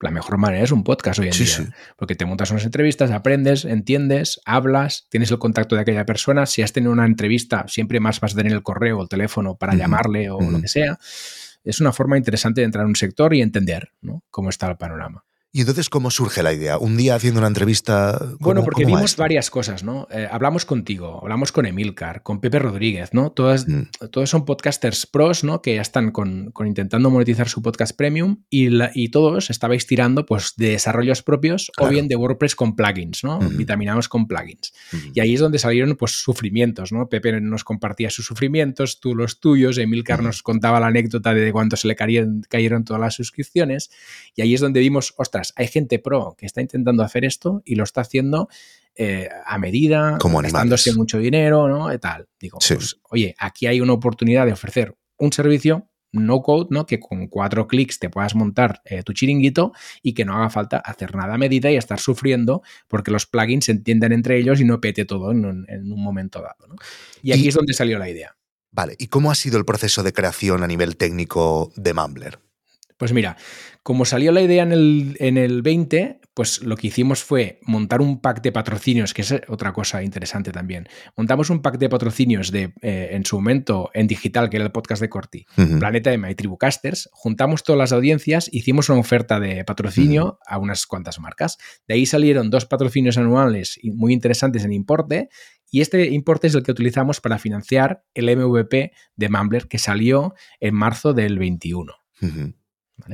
la 0.00 0.10
mejor 0.10 0.38
manera 0.38 0.62
es 0.62 0.70
un 0.70 0.84
podcast 0.84 1.18
hoy 1.18 1.28
en 1.28 1.32
día. 1.32 1.74
Porque 1.96 2.14
te 2.14 2.24
montas 2.24 2.50
unas 2.50 2.64
entrevistas, 2.64 3.10
aprendes, 3.10 3.64
entiendes, 3.64 4.40
hablas, 4.44 5.06
tienes 5.10 5.30
el 5.30 5.38
contacto 5.38 5.74
de 5.74 5.82
aquella 5.82 6.06
persona. 6.06 6.46
Si 6.46 6.62
has 6.62 6.72
tenido 6.72 6.92
una 6.92 7.06
entrevista, 7.06 7.66
siempre 7.68 7.98
más 7.98 8.20
vas 8.20 8.34
a 8.34 8.36
tener 8.36 8.52
el 8.52 8.62
correo 8.62 8.98
o 8.98 9.02
el 9.02 9.08
teléfono 9.08 9.56
para 9.56 9.74
llamarle 9.74 10.30
o 10.30 10.40
lo 10.40 10.60
que 10.60 10.68
sea. 10.68 10.98
Es 11.64 11.80
una 11.80 11.92
forma 11.92 12.16
interesante 12.16 12.60
de 12.60 12.66
entrar 12.66 12.84
en 12.84 12.90
un 12.90 12.96
sector 12.96 13.34
y 13.34 13.42
entender 13.42 13.90
cómo 14.30 14.50
está 14.50 14.68
el 14.68 14.76
panorama. 14.76 15.24
¿Y 15.50 15.60
entonces 15.60 15.88
cómo 15.88 16.10
surge 16.10 16.42
la 16.42 16.52
idea? 16.52 16.76
Un 16.76 16.98
día 16.98 17.14
haciendo 17.14 17.40
una 17.40 17.46
entrevista. 17.46 18.20
bueno, 18.38 18.62
porque 18.64 18.84
vimos 18.84 19.16
varias 19.16 19.48
cosas, 19.48 19.82
¿no? 19.82 20.06
Eh, 20.10 20.28
hablamos 20.30 20.66
contigo, 20.66 21.20
hablamos 21.22 21.52
con 21.52 21.64
Emilcar, 21.64 22.22
con 22.22 22.40
Pepe 22.40 22.58
Rodríguez, 22.58 23.14
¿no? 23.14 23.32
Todas, 23.32 23.66
mm. 23.66 24.08
Todos 24.10 24.28
son 24.28 24.44
podcasters 24.44 25.06
pros, 25.06 25.44
¿no? 25.44 25.62
Que 25.62 25.76
ya 25.76 25.80
están 25.80 26.10
con, 26.10 26.52
intentando 26.66 27.08
monetizar 27.08 27.48
su 27.48 27.62
podcast 27.62 27.96
premium 27.96 28.44
y, 28.50 28.68
y, 28.92 29.08
todos 29.08 29.48
estabais 29.48 29.86
tirando 29.86 30.26
pues, 30.26 30.52
de 30.58 30.70
desarrollos 30.70 31.22
propios 31.22 31.72
o 31.78 31.88
bien 31.88 32.08
de 32.08 32.16
WordPress 32.16 32.54
con 32.54 32.76
plugins, 32.76 33.24
¿no? 33.24 33.38
Vitaminados 33.38 34.10
con 34.10 34.26
plugins. 34.28 34.74
Y 35.14 35.20
ahí 35.20 35.32
es 35.32 35.40
donde 35.40 35.58
salieron 35.58 35.96
pues, 35.96 36.12
sufrimientos, 36.12 36.92
¿no? 36.92 37.08
Pepe 37.08 37.40
nos 37.40 37.64
compartía 37.64 38.10
sus 38.10 38.26
sufrimientos, 38.26 39.00
tú 39.00 39.14
los 39.14 39.40
tuyos, 39.40 39.78
Emilcar 39.78 40.22
nos 40.22 40.42
contaba 40.42 40.78
la 40.78 40.88
anécdota 40.88 41.32
de 41.32 41.50
cuánto 41.52 41.76
se 41.76 41.88
le 41.88 41.96
cayeron, 41.96 42.42
cayeron 42.50 42.84
todas 42.84 43.00
las 43.00 43.14
suscripciones. 43.14 43.90
Y 44.36 44.42
ahí 44.42 44.52
es 44.52 44.60
donde 44.60 44.80
vimos, 44.80 45.14
ostras, 45.16 45.37
hay 45.56 45.68
gente 45.68 45.98
pro 45.98 46.34
que 46.36 46.46
está 46.46 46.60
intentando 46.60 47.02
hacer 47.02 47.24
esto 47.24 47.62
y 47.64 47.74
lo 47.74 47.84
está 47.84 48.02
haciendo 48.02 48.48
eh, 48.94 49.28
a 49.46 49.58
medida, 49.58 50.18
Como 50.18 50.40
gastándose 50.42 50.92
mucho 50.94 51.18
dinero, 51.18 51.68
¿no? 51.68 51.92
Y 51.92 51.98
tal. 51.98 52.28
Digo, 52.40 52.58
pues, 52.66 52.96
oye, 53.10 53.34
aquí 53.38 53.66
hay 53.66 53.80
una 53.80 53.92
oportunidad 53.92 54.44
de 54.44 54.52
ofrecer 54.52 54.96
un 55.18 55.32
servicio 55.32 55.88
no 56.12 56.42
code, 56.42 56.68
¿no? 56.70 56.86
Que 56.86 56.98
con 56.98 57.28
cuatro 57.28 57.68
clics 57.68 57.98
te 57.98 58.10
puedas 58.10 58.34
montar 58.34 58.80
eh, 58.84 59.02
tu 59.02 59.12
chiringuito 59.12 59.72
y 60.02 60.14
que 60.14 60.24
no 60.24 60.34
haga 60.34 60.50
falta 60.50 60.78
hacer 60.78 61.14
nada 61.14 61.34
a 61.34 61.38
medida 61.38 61.70
y 61.70 61.76
estar 61.76 62.00
sufriendo 62.00 62.62
porque 62.88 63.10
los 63.10 63.26
plugins 63.26 63.66
se 63.66 63.72
entienden 63.72 64.12
entre 64.12 64.38
ellos 64.38 64.60
y 64.60 64.64
no 64.64 64.80
pete 64.80 65.04
todo 65.04 65.30
en 65.32 65.44
un, 65.44 65.66
momento 66.02 66.40
dado. 66.40 66.74
Y 67.22 67.32
aquí 67.32 67.48
es 67.48 67.54
donde 67.54 67.74
salió 67.74 67.98
la 67.98 68.08
idea. 68.08 68.34
Vale, 68.70 68.94
¿y 68.98 69.08
cómo 69.08 69.30
ha 69.30 69.34
sido 69.34 69.58
el 69.58 69.64
proceso 69.64 70.02
de 70.02 70.12
creación 70.12 70.62
a 70.62 70.66
nivel 70.66 70.96
técnico 70.96 71.72
de 71.76 71.94
Mumbler? 71.94 72.38
Pues 72.98 73.12
mira, 73.12 73.36
como 73.84 74.04
salió 74.04 74.32
la 74.32 74.42
idea 74.42 74.64
en 74.64 74.72
el, 74.72 75.16
en 75.20 75.38
el 75.38 75.62
20, 75.62 76.20
pues 76.34 76.62
lo 76.62 76.76
que 76.76 76.88
hicimos 76.88 77.22
fue 77.22 77.60
montar 77.62 78.00
un 78.00 78.20
pack 78.20 78.42
de 78.42 78.52
patrocinios, 78.52 79.14
que 79.14 79.22
es 79.22 79.34
otra 79.48 79.72
cosa 79.72 80.02
interesante 80.02 80.50
también. 80.50 80.88
Montamos 81.16 81.48
un 81.48 81.62
pack 81.62 81.78
de 81.78 81.88
patrocinios 81.88 82.50
de, 82.50 82.74
eh, 82.82 83.10
en 83.12 83.24
su 83.24 83.36
momento, 83.36 83.90
en 83.94 84.08
digital, 84.08 84.50
que 84.50 84.56
era 84.56 84.66
el 84.66 84.72
podcast 84.72 85.00
de 85.00 85.08
Corti, 85.08 85.46
Planeta 85.78 86.10
de 86.10 86.18
My 86.18 86.34
Tribucasters. 86.34 87.08
Juntamos 87.12 87.62
todas 87.62 87.78
las 87.78 87.92
audiencias, 87.92 88.48
hicimos 88.52 88.88
una 88.88 88.98
oferta 88.98 89.38
de 89.38 89.64
patrocinio 89.64 90.40
a 90.44 90.58
unas 90.58 90.84
cuantas 90.86 91.20
marcas. 91.20 91.56
De 91.86 91.94
ahí 91.94 92.04
salieron 92.04 92.50
dos 92.50 92.66
patrocinios 92.66 93.16
anuales 93.16 93.78
muy 93.84 94.12
interesantes 94.12 94.64
en 94.64 94.72
importe 94.72 95.28
y 95.70 95.82
este 95.82 96.08
importe 96.08 96.48
es 96.48 96.54
el 96.54 96.62
que 96.62 96.72
utilizamos 96.72 97.20
para 97.20 97.38
financiar 97.38 98.04
el 98.14 98.36
MVP 98.36 98.92
de 99.16 99.28
Mumbler 99.28 99.68
que 99.68 99.78
salió 99.78 100.34
en 100.60 100.74
marzo 100.74 101.14
del 101.14 101.38
21. 101.38 101.92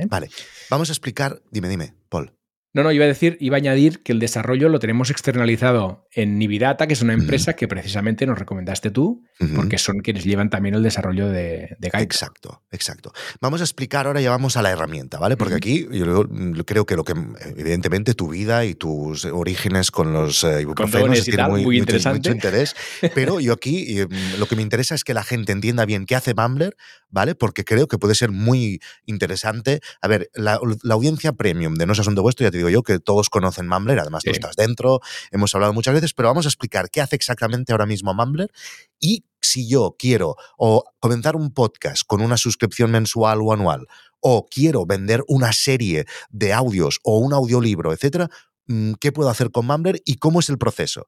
¿Vale? 0.09 0.29
Vamos 0.69 0.89
a 0.89 0.93
explicar, 0.93 1.41
dime, 1.51 1.69
dime, 1.69 1.93
Paul. 2.09 2.33
No, 2.75 2.83
no, 2.83 2.91
iba 2.91 3.05
a 3.05 3.07
decir, 3.07 3.37
iba 3.39 3.55
a 3.55 3.59
añadir 3.59 4.03
que 4.03 4.11
el 4.11 4.19
desarrollo 4.19 4.67
lo 4.67 4.79
tenemos 4.79 5.09
externalizado 5.09 6.09
en 6.11 6.37
Nividata, 6.37 6.87
que 6.87 6.93
es 6.93 7.01
una 7.01 7.13
empresa 7.13 7.53
que 7.53 7.69
precisamente 7.69 8.25
nos 8.25 8.37
recomendaste 8.37 8.91
tú, 8.91 9.23
porque 9.55 9.77
son 9.77 9.99
quienes 9.99 10.25
llevan 10.25 10.49
también 10.49 10.75
el 10.75 10.83
desarrollo 10.83 11.29
de, 11.29 11.77
de 11.79 11.87
Exacto, 11.93 12.63
exacto. 12.71 13.13
Vamos 13.39 13.61
a 13.61 13.63
explicar 13.63 14.07
ahora, 14.07 14.19
ya 14.19 14.29
vamos 14.29 14.57
a 14.57 14.61
la 14.61 14.71
herramienta, 14.71 15.19
¿vale? 15.19 15.37
Porque 15.37 15.55
aquí 15.55 15.87
yo 15.89 16.27
creo 16.65 16.85
que 16.85 16.97
lo 16.97 17.05
que, 17.05 17.13
evidentemente, 17.55 18.13
tu 18.13 18.27
vida 18.27 18.65
y 18.65 18.75
tus 18.75 19.23
orígenes 19.23 19.89
con 19.89 20.11
los 20.11 20.43
eh, 20.43 20.63
ibuprofenos 20.63 21.25
muy, 21.47 21.63
muy 21.63 21.79
mucho, 21.79 22.29
interés, 22.29 22.75
pero 23.15 23.39
yo 23.39 23.53
aquí 23.53 24.01
mm, 24.03 24.37
lo 24.37 24.47
que 24.47 24.57
me 24.57 24.61
interesa 24.61 24.95
es 24.95 25.05
que 25.05 25.13
la 25.13 25.23
gente 25.23 25.53
entienda 25.53 25.85
bien 25.85 26.05
qué 26.05 26.15
hace 26.17 26.33
Mumbler, 26.33 26.75
¿vale? 27.09 27.35
Porque 27.35 27.63
creo 27.63 27.87
que 27.87 27.97
puede 27.97 28.15
ser 28.15 28.31
muy 28.31 28.81
interesante. 29.05 29.79
A 30.01 30.09
ver, 30.09 30.29
la, 30.33 30.59
audiencia 30.89 31.31
premium 31.31 31.75
de 31.75 31.85
No 31.85 31.93
es 31.93 31.99
Asunto 31.99 32.21
Vuestro, 32.21 32.45
ya 32.45 32.51
te 32.51 32.57
digo, 32.57 32.64
yo, 32.69 32.83
que 32.83 32.99
todos 32.99 33.29
conocen 33.29 33.67
Mumbler, 33.67 33.99
además 33.99 34.23
tú 34.23 34.31
estás 34.31 34.55
dentro, 34.55 34.99
hemos 35.31 35.53
hablado 35.55 35.73
muchas 35.73 35.93
veces, 35.93 36.13
pero 36.13 36.29
vamos 36.29 36.45
a 36.45 36.49
explicar 36.49 36.89
qué 36.89 37.01
hace 37.01 37.15
exactamente 37.15 37.71
ahora 37.71 37.85
mismo 37.85 38.13
Mumbler 38.13 38.51
y 38.99 39.25
si 39.41 39.67
yo 39.67 39.95
quiero 39.97 40.35
o 40.57 40.83
comenzar 40.99 41.35
un 41.35 41.53
podcast 41.53 42.03
con 42.05 42.21
una 42.21 42.37
suscripción 42.37 42.91
mensual 42.91 43.41
o 43.41 43.53
anual, 43.53 43.87
o 44.19 44.47
quiero 44.49 44.85
vender 44.85 45.23
una 45.27 45.53
serie 45.53 46.05
de 46.29 46.51
audios 46.51 46.99
o 47.03 47.19
un 47.19 47.33
audiolibro, 47.33 47.93
etcétera, 47.93 48.29
mm, 48.67 48.93
¿qué 48.99 49.11
puedo 49.11 49.29
hacer 49.29 49.51
con 49.51 49.67
Mumbler 49.67 50.01
y 50.05 50.15
cómo 50.15 50.39
es 50.39 50.49
el 50.49 50.57
proceso? 50.57 51.07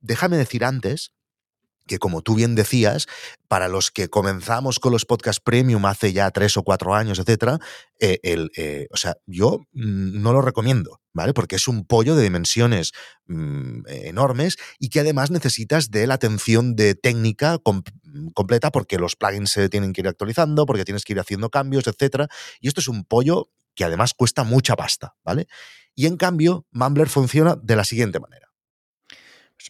Déjame 0.00 0.36
decir 0.36 0.64
antes 0.64 1.12
que 1.86 1.98
como 1.98 2.22
tú 2.22 2.34
bien 2.34 2.54
decías, 2.54 3.06
para 3.48 3.68
los 3.68 3.90
que 3.90 4.08
comenzamos 4.08 4.80
con 4.80 4.92
los 4.92 5.04
podcasts 5.04 5.40
premium 5.40 5.84
hace 5.86 6.12
ya 6.12 6.30
tres 6.30 6.56
o 6.56 6.62
cuatro 6.62 6.94
años, 6.94 7.18
etcétera, 7.18 7.58
eh, 8.00 8.18
el, 8.22 8.50
eh, 8.56 8.88
o 8.90 8.96
sea, 8.96 9.16
yo 9.26 9.60
mm, 9.72 10.20
no 10.22 10.32
lo 10.32 10.40
recomiendo, 10.40 11.00
¿vale? 11.12 11.34
Porque 11.34 11.56
es 11.56 11.68
un 11.68 11.86
pollo 11.86 12.16
de 12.16 12.22
dimensiones 12.22 12.92
mm, 13.26 13.82
enormes 13.88 14.56
y 14.78 14.88
que 14.88 15.00
además 15.00 15.30
necesitas 15.30 15.90
de 15.90 16.06
la 16.06 16.14
atención 16.14 16.74
de 16.74 16.94
técnica 16.94 17.58
completa 18.34 18.70
porque 18.70 18.98
los 18.98 19.16
plugins 19.16 19.50
se 19.50 19.68
tienen 19.68 19.92
que 19.92 20.00
ir 20.00 20.08
actualizando, 20.08 20.66
porque 20.66 20.84
tienes 20.84 21.04
que 21.04 21.12
ir 21.12 21.20
haciendo 21.20 21.50
cambios, 21.50 21.86
etcétera. 21.86 22.28
Y 22.60 22.68
esto 22.68 22.80
es 22.80 22.88
un 22.88 23.04
pollo 23.04 23.50
que 23.74 23.84
además 23.84 24.14
cuesta 24.14 24.44
mucha 24.44 24.76
pasta, 24.76 25.14
¿vale? 25.24 25.46
Y 25.94 26.06
en 26.06 26.16
cambio, 26.16 26.66
Mumbler 26.70 27.08
funciona 27.08 27.56
de 27.60 27.76
la 27.76 27.84
siguiente 27.84 28.20
manera. 28.20 28.43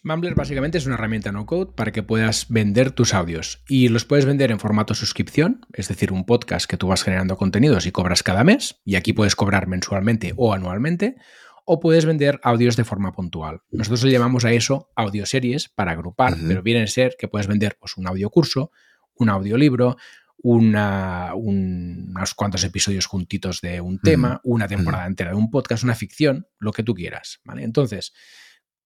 Mumbler 0.02 0.34
básicamente 0.34 0.78
es 0.78 0.86
una 0.86 0.96
herramienta 0.96 1.32
no 1.32 1.46
code 1.46 1.72
para 1.74 1.92
que 1.92 2.02
puedas 2.02 2.46
vender 2.48 2.90
tus 2.90 3.14
audios 3.14 3.62
y 3.68 3.88
los 3.88 4.04
puedes 4.04 4.24
vender 4.24 4.50
en 4.50 4.58
formato 4.58 4.94
suscripción, 4.94 5.66
es 5.72 5.88
decir, 5.88 6.12
un 6.12 6.24
podcast 6.24 6.68
que 6.68 6.76
tú 6.76 6.88
vas 6.88 7.02
generando 7.02 7.36
contenidos 7.36 7.86
y 7.86 7.92
cobras 7.92 8.22
cada 8.22 8.44
mes 8.44 8.80
y 8.84 8.96
aquí 8.96 9.12
puedes 9.12 9.36
cobrar 9.36 9.66
mensualmente 9.66 10.32
o 10.36 10.52
anualmente 10.52 11.16
o 11.64 11.80
puedes 11.80 12.04
vender 12.04 12.40
audios 12.42 12.76
de 12.76 12.84
forma 12.84 13.12
puntual. 13.12 13.62
Nosotros 13.70 14.04
le 14.04 14.12
llamamos 14.12 14.44
a 14.44 14.52
eso 14.52 14.90
audioseries 14.96 15.68
para 15.68 15.92
agrupar, 15.92 16.34
pero 16.46 16.62
viene 16.62 16.82
a 16.82 16.86
ser 16.86 17.16
que 17.18 17.28
puedes 17.28 17.46
vender 17.46 17.78
pues, 17.80 17.96
un 17.96 18.06
audiocurso, 18.06 18.70
un 19.14 19.30
audiolibro, 19.30 19.96
una, 20.42 21.32
unos 21.34 22.34
cuantos 22.34 22.64
episodios 22.64 23.06
juntitos 23.06 23.62
de 23.62 23.80
un 23.80 23.98
tema, 23.98 24.42
una 24.44 24.68
temporada 24.68 25.06
entera 25.06 25.30
de 25.30 25.36
un 25.36 25.50
podcast, 25.50 25.84
una 25.84 25.94
ficción, 25.94 26.46
lo 26.58 26.72
que 26.72 26.82
tú 26.82 26.94
quieras. 26.94 27.40
¿vale? 27.44 27.64
Entonces, 27.64 28.12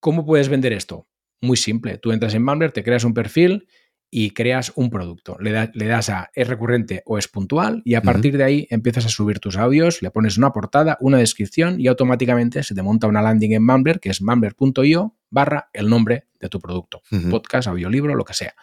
¿Cómo 0.01 0.25
puedes 0.25 0.49
vender 0.49 0.73
esto? 0.73 1.09
Muy 1.41 1.57
simple. 1.57 1.99
Tú 1.99 2.13
entras 2.13 2.35
en 2.35 2.45
Mumbler, 2.45 2.73
te 2.73 2.83
creas 2.83 3.05
un 3.05 3.15
perfil 3.15 3.69
y 4.11 4.31
creas 4.31 4.73
un 4.75 4.91
producto. 4.91 5.37
Le, 5.39 5.53
das 5.53 6.09
a 6.09 6.31
es 6.35 6.49
recurrente 6.49 7.03
o 7.05 7.19
es 7.19 7.29
puntual 7.29 7.83
y 7.85 7.95
a 7.95 8.03
partir 8.03 8.37
de 8.39 8.45
ahí 8.45 8.67
empiezas 8.71 9.05
a 9.05 9.09
subir 9.09 9.39
tus 9.39 9.57
audios, 9.57 10.01
le 10.03 10.11
pones 10.11 10.39
una 10.39 10.53
portada, 10.53 10.97
una 11.01 11.19
descripción 11.19 11.81
y 11.81 11.89
automáticamente 11.89 12.63
se 12.63 12.75
te 12.75 12.83
monta 12.83 13.07
una 13.07 13.21
landing 13.23 13.53
en 13.53 13.65
Mumbler 13.65 14.01
que 14.01 14.09
es 14.09 14.23
mumbler.io 14.23 15.15
barra 15.31 15.69
el 15.73 15.89
nombre 15.89 16.29
de 16.41 16.49
tu 16.49 16.59
producto. 16.59 17.03
Podcast, 17.31 17.69
audiolibro, 17.69 18.15
lo 18.15 18.25
que 18.25 18.35
sea. 18.35 18.55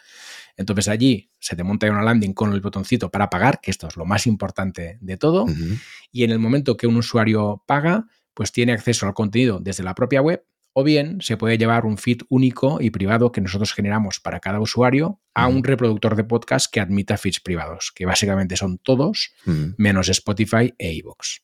Entonces 0.58 0.88
allí 0.88 1.32
se 1.40 1.56
te 1.56 1.64
monta 1.64 1.90
una 1.92 2.02
landing 2.02 2.34
con 2.34 2.54
el 2.54 2.62
botoncito 2.62 3.12
para 3.12 3.30
pagar, 3.30 3.60
que 3.62 3.72
esto 3.72 3.88
es 3.88 3.98
lo 3.98 4.06
más 4.06 4.26
importante 4.26 4.98
de 5.02 5.18
todo. 5.18 5.46
Y 6.12 6.24
en 6.24 6.32
el 6.32 6.40
momento 6.40 6.78
que 6.78 6.88
un 6.88 6.96
usuario 6.96 7.64
paga, 7.68 8.08
pues 8.34 8.52
tiene 8.52 8.72
acceso 8.72 9.06
al 9.06 9.14
contenido 9.14 9.60
desde 9.60 9.84
la 9.84 9.94
propia 9.94 10.22
web 10.22 10.44
o 10.78 10.84
bien 10.84 11.22
se 11.22 11.38
puede 11.38 11.58
llevar 11.58 11.86
un 11.86 11.98
feed 11.98 12.24
único 12.28 12.82
y 12.82 12.90
privado 12.90 13.32
que 13.32 13.40
nosotros 13.40 13.74
generamos 13.74 14.20
para 14.20 14.42
cada 14.42 14.60
usuario 14.60 15.22
a 15.34 15.48
un 15.48 15.64
reproductor 15.64 16.18
de 16.18 16.26
podcast 16.26 16.70
que 16.70 16.82
admita 16.82 17.18
feeds 17.18 17.40
privados, 17.40 17.94
que 17.96 18.06
básicamente 18.06 18.58
son 18.58 18.78
todos, 18.80 19.32
menos 19.78 20.10
Spotify 20.10 20.74
e 20.78 20.92
iVoox. 20.96 21.40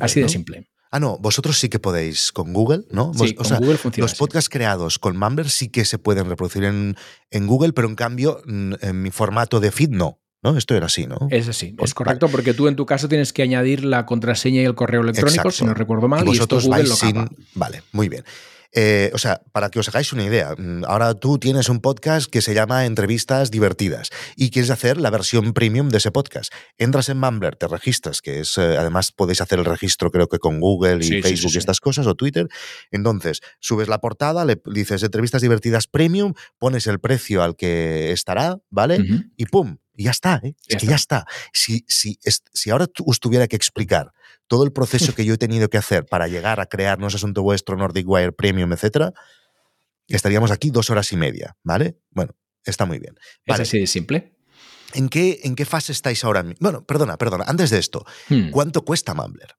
Así 0.00 0.20
de 0.20 0.28
simple. 0.28 0.70
Ah, 0.92 1.00
no, 1.00 1.18
vosotros 1.18 1.58
sí 1.58 1.68
que 1.68 1.80
podéis 1.80 2.30
con 2.30 2.52
Google, 2.52 2.84
¿no? 2.92 3.12
Sí, 3.14 3.34
con 3.34 3.48
Google 3.58 3.78
funciona 3.78 4.04
Los 4.04 4.14
podcasts 4.14 4.48
creados 4.48 5.00
con 5.00 5.16
Mumbler 5.16 5.50
sí 5.50 5.68
que 5.68 5.84
se 5.84 5.98
pueden 5.98 6.28
reproducir 6.28 6.62
en, 6.62 6.94
en 7.32 7.46
Google, 7.48 7.72
pero 7.72 7.88
en 7.88 7.96
cambio 7.96 8.42
en 8.46 9.02
mi 9.02 9.10
formato 9.10 9.58
de 9.58 9.72
feed 9.72 9.90
no. 9.90 10.20
¿No? 10.46 10.56
Esto 10.56 10.76
era 10.76 10.86
así, 10.86 11.06
¿no? 11.06 11.16
Es 11.30 11.48
así, 11.48 11.74
es 11.82 11.94
correcto, 11.94 12.28
porque 12.28 12.54
tú 12.54 12.68
en 12.68 12.76
tu 12.76 12.86
caso 12.86 13.08
tienes 13.08 13.32
que 13.32 13.42
añadir 13.42 13.84
la 13.84 14.06
contraseña 14.06 14.62
y 14.62 14.64
el 14.64 14.74
correo 14.74 15.02
electrónico, 15.02 15.50
si 15.50 15.64
no 15.64 15.74
recuerdo 15.74 16.08
mal, 16.08 16.22
y, 16.22 16.26
vosotros 16.26 16.68
vais 16.68 16.88
sin... 16.90 17.28
Vale, 17.54 17.82
muy 17.92 18.08
bien. 18.08 18.24
Eh, 18.72 19.10
o 19.14 19.18
sea, 19.18 19.42
para 19.52 19.70
que 19.70 19.78
os 19.78 19.88
hagáis 19.88 20.12
una 20.12 20.24
idea, 20.24 20.54
mm, 20.56 20.84
ahora 20.86 21.14
tú 21.14 21.38
tienes 21.38 21.70
un 21.70 21.80
podcast 21.80 22.30
que 22.30 22.42
se 22.42 22.52
llama 22.52 22.84
Entrevistas 22.84 23.50
Divertidas 23.50 24.10
y 24.36 24.50
quieres 24.50 24.70
hacer 24.70 24.98
la 24.98 25.08
versión 25.08 25.54
premium 25.54 25.88
de 25.88 25.96
ese 25.98 26.10
podcast. 26.10 26.52
Entras 26.76 27.08
en 27.08 27.18
Mumbler, 27.18 27.56
te 27.56 27.68
registras, 27.68 28.20
que 28.20 28.40
es, 28.40 28.58
eh, 28.58 28.76
además 28.76 29.12
podéis 29.12 29.40
hacer 29.40 29.58
el 29.60 29.64
registro 29.64 30.10
creo 30.10 30.28
que 30.28 30.38
con 30.38 30.60
Google 30.60 31.04
y 31.04 31.22
Facebook 31.22 31.52
y 31.54 31.58
estas 31.58 31.80
cosas, 31.80 32.06
o 32.06 32.14
Twitter. 32.14 32.48
Entonces, 32.90 33.40
subes 33.60 33.88
la 33.88 33.98
portada, 33.98 34.44
le 34.44 34.60
dices 34.66 35.02
Entrevistas 35.02 35.40
Divertidas 35.40 35.86
Premium, 35.86 36.34
pones 36.58 36.86
el 36.86 37.00
precio 37.00 37.42
al 37.42 37.56
que 37.56 38.12
estará, 38.12 38.58
¿vale? 38.68 39.02
Y 39.38 39.46
¡pum! 39.46 39.78
Y 39.96 40.04
ya 40.04 40.10
está, 40.10 40.40
¿eh? 40.44 40.54
es 40.66 40.76
que 40.76 40.86
ya 40.86 40.96
está. 40.96 41.26
Si, 41.52 41.84
si, 41.88 42.18
si 42.52 42.70
ahora 42.70 42.86
os 43.04 43.20
tuviera 43.20 43.48
que 43.48 43.56
explicar 43.56 44.12
todo 44.46 44.64
el 44.64 44.72
proceso 44.72 45.14
que 45.14 45.24
yo 45.24 45.34
he 45.34 45.38
tenido 45.38 45.68
que 45.68 45.78
hacer 45.78 46.06
para 46.06 46.28
llegar 46.28 46.60
a 46.60 46.66
crear 46.66 46.98
No 46.98 47.08
es 47.08 47.14
Asunto 47.14 47.42
Vuestro, 47.42 47.76
Nordic 47.76 48.08
Wire 48.08 48.32
Premium, 48.32 48.72
etcétera, 48.72 49.12
estaríamos 50.06 50.50
aquí 50.50 50.70
dos 50.70 50.90
horas 50.90 51.12
y 51.12 51.16
media, 51.16 51.56
¿vale? 51.62 51.98
Bueno, 52.10 52.34
está 52.64 52.84
muy 52.84 52.98
bien. 52.98 53.16
Es 53.44 53.60
así 53.60 53.80
de 53.80 53.86
simple. 53.86 54.36
¿En 54.94 55.08
qué, 55.08 55.40
¿En 55.42 55.56
qué 55.56 55.64
fase 55.64 55.92
estáis 55.92 56.24
ahora? 56.24 56.44
Bueno, 56.60 56.84
perdona, 56.86 57.16
perdona. 57.16 57.44
Antes 57.46 57.70
de 57.70 57.78
esto, 57.78 58.04
hmm. 58.28 58.50
¿cuánto 58.50 58.84
cuesta 58.84 59.14
Mumbler? 59.14 59.56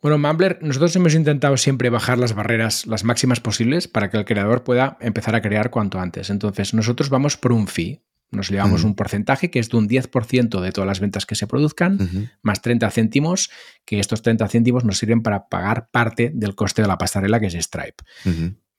Bueno, 0.00 0.18
Mumbler, 0.18 0.58
nosotros 0.60 0.94
hemos 0.96 1.14
intentado 1.14 1.56
siempre 1.56 1.88
bajar 1.88 2.18
las 2.18 2.34
barreras 2.34 2.86
las 2.86 3.04
máximas 3.04 3.40
posibles 3.40 3.88
para 3.88 4.10
que 4.10 4.18
el 4.18 4.24
creador 4.24 4.62
pueda 4.64 4.98
empezar 5.00 5.34
a 5.34 5.40
crear 5.40 5.70
cuanto 5.70 5.98
antes. 5.98 6.30
Entonces, 6.30 6.74
nosotros 6.74 7.08
vamos 7.08 7.36
por 7.36 7.52
un 7.52 7.68
fee. 7.68 8.02
Nos 8.30 8.50
llevamos 8.50 8.84
un 8.84 8.96
porcentaje 8.96 9.50
que 9.50 9.60
es 9.60 9.68
de 9.68 9.76
un 9.76 9.88
10% 9.88 10.60
de 10.60 10.72
todas 10.72 10.88
las 10.88 11.00
ventas 11.00 11.24
que 11.24 11.34
se 11.34 11.46
produzcan, 11.46 12.30
más 12.42 12.62
30 12.62 12.90
céntimos, 12.90 13.50
que 13.84 14.00
estos 14.00 14.22
30 14.22 14.48
céntimos 14.48 14.84
nos 14.84 14.98
sirven 14.98 15.22
para 15.22 15.48
pagar 15.48 15.88
parte 15.90 16.32
del 16.34 16.54
coste 16.54 16.82
de 16.82 16.88
la 16.88 16.98
pasarela 16.98 17.38
que 17.38 17.46
es 17.46 17.54
Stripe. 17.54 18.02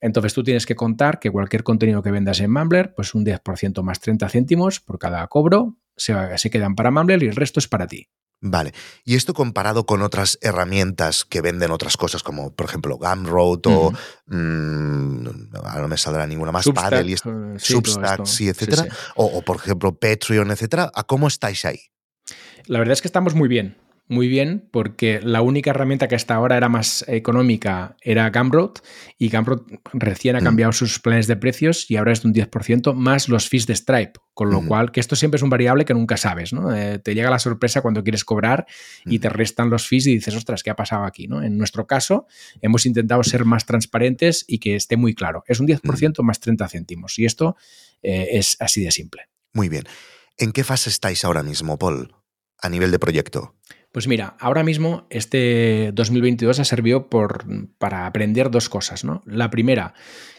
Entonces 0.02 0.34
tú 0.34 0.44
tienes 0.44 0.66
que 0.66 0.76
contar 0.76 1.20
que 1.20 1.32
cualquier 1.32 1.64
contenido 1.64 2.04
que 2.04 2.12
vendas 2.12 2.40
en 2.42 2.52
Mumbler, 2.52 2.94
pues 2.94 3.16
un 3.16 3.26
10% 3.26 3.82
más 3.82 4.00
30 4.02 4.28
céntimos 4.30 4.80
por 4.80 5.00
cada 5.00 5.26
cobro 5.28 5.78
se, 5.96 6.14
se 6.38 6.50
quedan 6.50 6.76
para 6.76 6.92
Mumbler 6.92 7.24
y 7.24 7.28
el 7.28 7.36
resto 7.36 7.60
es 7.60 7.68
para 7.68 7.88
ti. 7.88 8.10
Vale. 8.48 8.74
Y 9.04 9.16
esto 9.16 9.34
comparado 9.34 9.88
con 9.88 10.04
otras 10.04 10.38
herramientas 10.40 11.26
que 11.26 11.42
venden 11.42 11.72
otras 11.72 11.98
cosas, 11.98 12.22
como 12.22 12.52
por 12.52 12.68
ejemplo 12.68 12.98
Gumroad 12.98 13.62
o. 13.66 13.92
Mm, 14.28 15.56
ahora 15.64 15.82
no 15.82 15.88
me 15.88 15.98
saldrá 15.98 16.28
ninguna 16.28 16.52
más, 16.52 16.70
Paddle 16.70 17.10
y 17.10 17.14
eh, 17.14 17.18
Substack, 17.58 18.26
sí, 18.26 18.48
etcétera. 18.48 18.86
O, 19.16 19.42
por 19.42 19.56
ejemplo 19.56 19.96
Patreon, 19.96 20.52
etcétera. 20.52 20.92
¿A 20.94 21.04
cómo 21.04 21.28
estáis 21.28 21.66
ahí? 21.66 21.80
La 22.68 22.78
verdad 22.78 22.94
es 22.94 23.02
que 23.02 23.08
estamos 23.08 23.34
muy 23.34 23.48
bien 23.48 23.78
muy 24.08 24.28
bien 24.28 24.68
porque 24.72 25.20
la 25.24 25.42
única 25.42 25.72
herramienta 25.72 26.08
que 26.08 26.14
hasta 26.14 26.36
ahora 26.36 26.58
era 26.58 26.70
más 26.70 27.04
económica 27.08 27.98
era 28.02 28.30
Gumroad 28.30 28.74
y 29.18 29.30
Gumroad 29.30 29.62
recién 29.94 30.36
ha 30.36 30.42
mm. 30.42 30.44
cambiado 30.44 30.72
sus 30.74 31.00
planes 31.00 31.26
de 31.26 31.36
precios 31.36 31.90
y 31.90 31.96
ahora 31.96 32.12
es 32.12 32.22
de 32.22 32.28
un 32.28 32.34
10% 32.36 32.94
más 32.94 33.30
los 33.30 33.50
fees 33.50 33.66
de 33.66 33.76
Stripe, 33.76 34.20
con 34.36 34.52
lo 34.52 34.64
cual 34.64 34.92
que 34.92 35.00
esto 35.00 35.16
siempre 35.16 35.38
es 35.38 35.42
un 35.42 35.50
variable 35.50 35.86
que 35.86 35.96
nunca 35.96 36.18
sabes, 36.18 36.54
¿no? 36.54 36.76
Eh, 36.76 37.00
te 37.00 37.16
llega 37.16 37.32
la 37.32 37.40
sorpresa 37.40 37.82
cuando 37.82 38.04
quieres 38.04 38.24
cobrar 38.24 38.68
y 39.06 39.18
te 39.18 39.30
restan 39.30 39.72
los 39.72 39.88
fees 39.88 40.06
y 40.06 40.14
dices, 40.14 40.36
ostras, 40.36 40.62
¿qué 40.62 40.70
ha 40.70 40.76
pasado 40.76 41.06
aquí? 41.06 41.28
¿no? 41.28 41.42
En 41.42 41.58
nuestro 41.58 41.88
caso 41.88 42.28
hemos 42.62 42.86
intentado 42.86 43.24
ser 43.24 43.44
más 43.44 43.66
transparentes 43.66 44.46
y 44.48 44.60
que 44.60 44.76
esté 44.76 44.98
muy 44.98 45.16
claro. 45.16 45.44
Es 45.48 45.60
un 45.60 45.68
10% 45.68 46.22
más 46.22 46.40
30 46.40 46.68
céntimos 46.68 47.18
y 47.18 47.26
esto 47.26 47.56
eh, 48.04 48.30
es 48.34 48.58
así 48.60 48.84
de 48.84 48.92
simple. 48.92 49.24
Muy 49.52 49.70
bien. 49.70 49.86
¿En 50.38 50.52
qué 50.52 50.64
fase 50.64 50.90
estáis 50.90 51.26
ahora 51.26 51.42
mismo, 51.42 51.80
Paul, 51.80 52.14
a 52.60 52.70
nivel 52.70 52.92
de 52.92 53.00
proyecto? 53.00 53.56
Pues 53.96 54.10
mira, 54.10 54.36
ahora 54.42 54.62
mismo 54.62 55.08
este 55.10 55.92
2022 55.94 56.60
ha 56.60 56.66
servido 56.66 57.10
por, 57.10 57.46
para 57.78 58.08
aprender 58.08 58.52
dos 58.52 58.68
cosas. 58.68 59.06
¿no? 59.06 59.22
La 59.26 59.50
primera, 59.50 59.94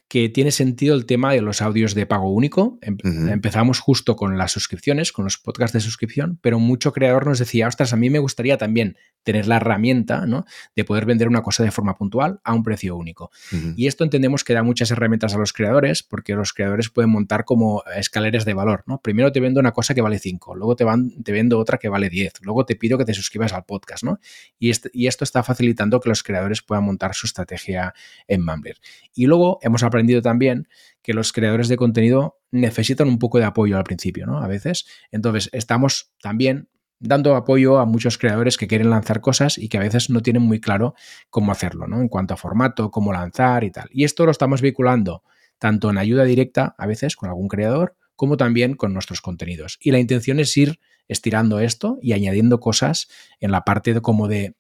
que 0.09 0.29
tiene 0.29 0.53
sentido 0.53 0.95
el 0.95 1.05
tema 1.05 1.33
de 1.33 1.41
los 1.41 1.61
audios 1.63 1.95
de 1.95 2.07
pago 2.07 2.31
único. 2.33 2.79
Empezamos 2.81 3.81
justo 3.81 4.15
con 4.15 4.39
las 4.39 4.53
suscripciones, 4.53 5.11
con 5.11 5.25
los 5.25 5.39
podcasts 5.39 5.73
de 5.73 5.81
suscripción, 5.81 6.39
pero 6.41 6.61
mucho 6.61 6.93
creador 6.93 7.27
nos 7.27 7.41
decía, 7.41 7.67
ostras, 7.67 7.93
a 7.93 7.97
mí 7.97 8.09
me 8.09 8.21
gustaría 8.21 8.57
también 8.57 8.97
tener 9.25 9.49
la 9.49 9.57
herramienta 9.57 10.25
¿no? 10.25 10.45
de 10.77 10.85
poder 10.85 11.05
vender 11.05 11.27
una 11.27 11.43
cosa 11.43 11.65
de 11.65 11.73
forma 11.73 11.97
puntual 11.97 12.39
a 12.45 12.55
un 12.55 12.63
precio 12.63 12.95
único. 12.97 13.33
Y 13.77 13.89
esto 13.89 14.05
entendemos 14.05 14.45
que 14.45 14.55
da 14.55 14.63
muchas 14.63 14.93
herramientas 14.93 15.35
a 15.35 15.39
los 15.39 15.53
creadores, 15.53 16.05
porque 16.05 16.35
los 16.37 16.53
creadores 16.53 16.91
pueden 16.91 17.11
montar 17.11 17.45
como 17.45 17.83
escaleras 17.97 18.45
de 18.45 18.55
valor. 18.55 18.85
¿no? 18.87 19.01
Primero 19.01 19.33
te 19.33 19.41
vendo 19.41 19.59
una 19.59 19.73
cosa 19.73 19.95
que 19.95 20.03
vale 20.03 20.21
5, 20.21 20.55
luego 20.55 20.77
te, 20.77 20.85
van, 20.85 21.11
te 21.25 21.33
vendo 21.33 21.59
otra 21.59 21.79
que 21.79 21.89
vale 21.89 22.09
10, 22.09 22.35
luego 22.43 22.65
te 22.65 22.77
pido 22.77 22.97
que 22.97 23.05
te 23.05 23.15
suscribas 23.15 23.53
al 23.53 23.65
podcast. 23.65 24.05
¿no? 24.05 24.21
Y, 24.61 24.71
este, 24.71 24.91
y 24.93 25.09
esto 25.09 25.25
está 25.25 25.43
facilitando 25.43 25.99
que 25.99 26.09
los 26.09 26.23
creadores 26.23 26.63
puedan 26.63 26.85
montar 26.85 27.13
su 27.15 27.27
estrategia 27.27 27.95
en 28.29 28.45
Mumbler. 28.45 28.77
Y 29.13 29.27
luego 29.27 29.59
hemos 29.63 29.83
aprendido 29.83 29.96
aprendido 29.97 30.21
también 30.21 30.69
que 31.03 31.15
los 31.15 31.33
creadores 31.33 31.69
de 31.69 31.77
contenido 31.77 32.39
necesitan 32.51 33.09
un 33.09 33.19
poco 33.19 33.39
de 33.39 33.45
apoyo 33.45 33.79
al 33.79 33.85
principio, 33.85 34.27
¿no? 34.27 34.39
A 34.39 34.47
veces. 34.47 34.87
Entonces, 35.11 35.49
estamos 35.53 36.13
también 36.21 36.69
dando 36.99 37.35
apoyo 37.35 37.79
a 37.79 37.87
muchos 37.87 38.19
creadores 38.19 38.57
que 38.57 38.67
quieren 38.67 38.91
lanzar 38.91 39.21
cosas 39.21 39.57
y 39.59 39.69
que 39.69 39.79
a 39.79 39.81
veces 39.81 40.11
no 40.11 40.21
tienen 40.21 40.43
muy 40.43 40.61
claro 40.61 40.95
cómo 41.31 41.53
hacerlo, 41.53 41.87
¿no? 41.87 42.01
En 42.01 42.09
cuanto 42.09 42.35
a 42.35 42.37
formato, 42.37 42.91
cómo 42.91 43.13
lanzar 43.13 43.65
y 43.65 43.71
tal. 43.71 43.89
Y 43.91 44.05
esto 44.05 44.27
lo 44.27 44.31
estamos 44.31 44.61
vinculando 44.61 45.23
tanto 45.59 45.89
en 45.89 45.97
ayuda 45.97 46.25
directa, 46.25 46.75
a 46.77 46.87
veces, 46.87 47.17
con 47.17 47.31
algún 47.31 47.49
creador, 47.49 47.97
como 48.15 48.37
también 48.37 48.75
con 48.75 48.93
nuestros 48.93 49.23
contenidos. 49.23 49.79
Y 49.81 49.91
la 49.91 49.99
intención 49.99 50.39
es 50.41 50.55
ir 50.57 50.79
estirando 51.09 51.61
esto 51.61 51.99
y 52.03 52.13
añadiendo 52.13 52.61
cosas 52.61 53.09
en 53.41 53.53
la 53.53 53.63
parte 53.63 53.95
de 53.95 54.03
como 54.03 54.29
de 54.29 54.55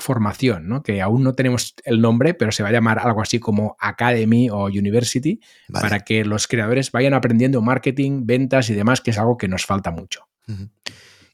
formación, 0.00 0.68
¿no? 0.68 0.82
que 0.82 1.00
aún 1.00 1.22
no 1.22 1.34
tenemos 1.34 1.74
el 1.84 2.00
nombre, 2.00 2.34
pero 2.34 2.52
se 2.52 2.62
va 2.62 2.68
a 2.68 2.72
llamar 2.72 2.98
algo 2.98 3.22
así 3.22 3.38
como 3.38 3.76
Academy 3.78 4.50
o 4.50 4.64
University, 4.64 5.40
para 5.72 6.00
que 6.00 6.24
los 6.24 6.46
creadores 6.46 6.92
vayan 6.92 7.14
aprendiendo 7.14 7.60
marketing, 7.62 8.22
ventas 8.24 8.70
y 8.70 8.74
demás, 8.74 9.00
que 9.00 9.10
es 9.10 9.18
algo 9.18 9.36
que 9.36 9.48
nos 9.48 9.66
falta 9.66 9.90
mucho. 9.90 10.28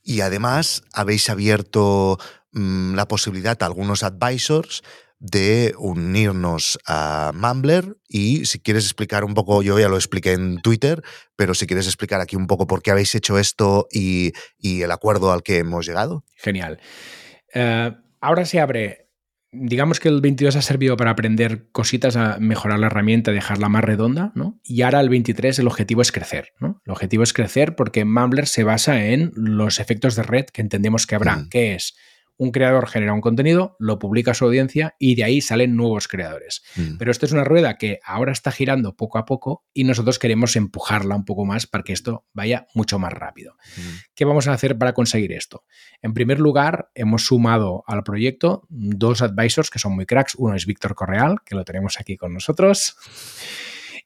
Y 0.02 0.20
además 0.20 0.82
habéis 0.92 1.30
abierto 1.30 2.18
mm, 2.52 2.94
la 2.94 3.08
posibilidad 3.08 3.56
a 3.62 3.66
algunos 3.66 4.02
advisors 4.02 4.82
de 5.24 5.74
unirnos 5.78 6.78
a 6.86 7.32
Mumbler 7.34 7.96
y 8.06 8.44
si 8.44 8.60
quieres 8.60 8.84
explicar 8.84 9.24
un 9.24 9.32
poco, 9.32 9.62
yo 9.62 9.78
ya 9.78 9.88
lo 9.88 9.96
expliqué 9.96 10.32
en 10.32 10.60
Twitter, 10.60 11.02
pero 11.34 11.54
si 11.54 11.66
quieres 11.66 11.86
explicar 11.86 12.20
aquí 12.20 12.36
un 12.36 12.46
poco 12.46 12.66
por 12.66 12.82
qué 12.82 12.90
habéis 12.90 13.14
hecho 13.14 13.38
esto 13.38 13.86
y, 13.90 14.32
el 14.62 14.90
acuerdo 14.90 15.32
al 15.32 15.42
que 15.42 15.58
hemos 15.58 15.86
llegado. 15.86 16.24
Genial. 16.36 16.78
Eh, 17.54 17.92
ahora 18.24 18.44
se 18.46 18.58
abre, 18.58 19.10
digamos 19.52 20.00
que 20.00 20.08
el 20.08 20.20
22 20.20 20.56
ha 20.56 20.62
servido 20.62 20.96
para 20.96 21.10
aprender 21.10 21.70
cositas, 21.72 22.16
a 22.16 22.38
mejorar 22.40 22.78
la 22.78 22.86
herramienta, 22.86 23.32
dejarla 23.32 23.68
más 23.68 23.84
redonda, 23.84 24.32
¿no? 24.34 24.58
Y 24.64 24.82
ahora 24.82 25.00
el 25.00 25.10
23 25.10 25.58
el 25.58 25.66
objetivo 25.66 26.00
es 26.00 26.10
crecer, 26.10 26.52
¿no? 26.58 26.80
El 26.86 26.92
objetivo 26.92 27.22
es 27.22 27.32
crecer 27.34 27.76
porque 27.76 28.04
Mumbler 28.04 28.46
se 28.46 28.64
basa 28.64 29.04
en 29.06 29.32
los 29.34 29.78
efectos 29.78 30.16
de 30.16 30.22
red 30.22 30.46
que 30.46 30.62
entendemos 30.62 31.06
que 31.06 31.14
habrá, 31.14 31.36
mm. 31.36 31.48
que 31.50 31.74
es 31.74 31.96
un 32.36 32.50
creador 32.50 32.88
genera 32.88 33.12
un 33.12 33.20
contenido, 33.20 33.76
lo 33.78 33.98
publica 33.98 34.32
a 34.32 34.34
su 34.34 34.44
audiencia 34.44 34.94
y 34.98 35.14
de 35.14 35.24
ahí 35.24 35.40
salen 35.40 35.76
nuevos 35.76 36.08
creadores. 36.08 36.62
Mm. 36.76 36.96
Pero 36.98 37.10
esto 37.10 37.26
es 37.26 37.32
una 37.32 37.44
rueda 37.44 37.76
que 37.76 38.00
ahora 38.04 38.32
está 38.32 38.50
girando 38.50 38.96
poco 38.96 39.18
a 39.18 39.24
poco 39.24 39.64
y 39.72 39.84
nosotros 39.84 40.18
queremos 40.18 40.56
empujarla 40.56 41.14
un 41.14 41.24
poco 41.24 41.44
más 41.44 41.66
para 41.66 41.84
que 41.84 41.92
esto 41.92 42.26
vaya 42.32 42.66
mucho 42.74 42.98
más 42.98 43.12
rápido. 43.12 43.56
Mm. 43.76 43.80
¿Qué 44.14 44.24
vamos 44.24 44.48
a 44.48 44.52
hacer 44.52 44.78
para 44.78 44.94
conseguir 44.94 45.32
esto? 45.32 45.64
En 46.02 46.14
primer 46.14 46.40
lugar, 46.40 46.90
hemos 46.94 47.26
sumado 47.26 47.84
al 47.86 48.02
proyecto 48.02 48.66
dos 48.68 49.22
advisors 49.22 49.70
que 49.70 49.78
son 49.78 49.94
muy 49.94 50.06
cracks. 50.06 50.34
Uno 50.34 50.54
es 50.54 50.66
Víctor 50.66 50.94
Correal, 50.94 51.38
que 51.44 51.54
lo 51.54 51.64
tenemos 51.64 51.98
aquí 52.00 52.16
con 52.16 52.34
nosotros. 52.34 52.96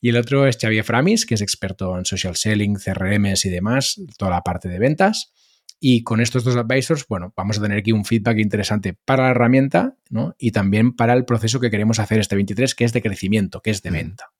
Y 0.00 0.10
el 0.10 0.16
otro 0.16 0.46
es 0.46 0.58
Xavier 0.60 0.84
Framis, 0.84 1.26
que 1.26 1.34
es 1.34 1.40
experto 1.40 1.98
en 1.98 2.04
social 2.04 2.36
selling, 2.36 2.76
CRMs 2.76 3.44
y 3.46 3.50
demás, 3.50 4.00
toda 4.16 4.30
la 4.30 4.42
parte 4.42 4.68
de 4.68 4.78
ventas. 4.78 5.32
Y 5.80 6.02
con 6.02 6.20
estos 6.20 6.42
dos 6.42 6.56
advisors, 6.56 7.06
bueno, 7.08 7.32
vamos 7.36 7.58
a 7.58 7.62
tener 7.62 7.78
aquí 7.78 7.92
un 7.92 8.04
feedback 8.04 8.38
interesante 8.38 8.94
para 9.04 9.24
la 9.24 9.30
herramienta 9.30 9.96
¿no? 10.10 10.34
y 10.38 10.50
también 10.50 10.92
para 10.92 11.12
el 11.12 11.24
proceso 11.24 11.60
que 11.60 11.70
queremos 11.70 12.00
hacer 12.00 12.18
este 12.18 12.34
23, 12.34 12.74
que 12.74 12.84
es 12.84 12.92
de 12.92 13.02
crecimiento, 13.02 13.60
que 13.60 13.70
es 13.70 13.82
de 13.82 13.90
venta. 13.90 14.32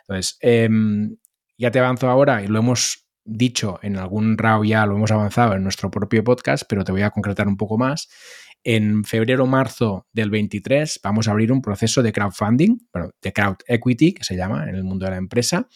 Entonces, 0.00 0.38
em, 0.40 1.16
ya 1.56 1.70
te 1.70 1.78
avanzo 1.78 2.08
ahora 2.08 2.42
y 2.42 2.48
lo 2.48 2.58
hemos 2.58 3.06
dicho 3.24 3.78
en 3.82 3.96
algún 3.96 4.38
RAW 4.38 4.64
ya, 4.64 4.86
lo 4.86 4.96
hemos 4.96 5.10
avanzado 5.10 5.54
en 5.54 5.62
nuestro 5.62 5.90
propio 5.90 6.24
podcast, 6.24 6.64
pero 6.68 6.84
te 6.84 6.92
voy 6.92 7.02
a 7.02 7.10
concretar 7.10 7.48
un 7.48 7.56
poco 7.56 7.76
más. 7.78 8.08
En 8.64 9.04
febrero 9.04 9.44
o 9.44 9.46
marzo 9.46 10.06
del 10.12 10.30
23 10.30 11.00
vamos 11.02 11.28
a 11.28 11.32
abrir 11.32 11.52
un 11.52 11.62
proceso 11.62 12.02
de 12.02 12.12
crowdfunding, 12.12 12.78
bueno, 12.92 13.10
de 13.22 13.32
crowd 13.32 13.56
equity, 13.66 14.12
que 14.12 14.24
se 14.24 14.36
llama 14.36 14.68
en 14.68 14.74
el 14.74 14.84
mundo 14.84 15.04
de 15.04 15.12
la 15.12 15.18
empresa, 15.18 15.68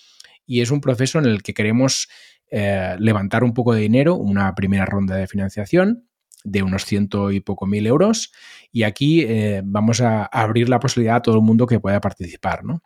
y 0.47 0.61
es 0.61 0.71
un 0.71 0.81
proceso 0.81 1.19
en 1.19 1.27
el 1.27 1.43
que 1.43 1.55
queremos 1.55 2.09
eh, 2.51 2.97
levantar 2.99 3.45
un 3.45 3.55
poco 3.55 3.75
de 3.75 3.81
dinero, 3.81 4.17
una 4.17 4.55
primera 4.55 4.85
ronda 4.85 5.17
de 5.17 5.27
financiación 5.27 6.07
de 6.45 6.63
unos 6.63 6.85
ciento 6.85 7.31
y 7.31 7.41
poco 7.41 7.67
mil 7.67 7.87
euros. 7.87 8.33
Y 8.73 8.85
aquí 8.85 9.23
eh, 9.23 9.63
vamos 9.65 10.01
a 10.01 10.25
abrir 10.25 10.69
la 10.69 10.81
posibilidad 10.81 11.17
a 11.17 11.23
todo 11.23 11.37
el 11.37 11.43
mundo 11.43 11.67
que 11.67 11.81
pueda 11.81 12.01
participar, 12.01 12.65
¿no? 12.65 12.83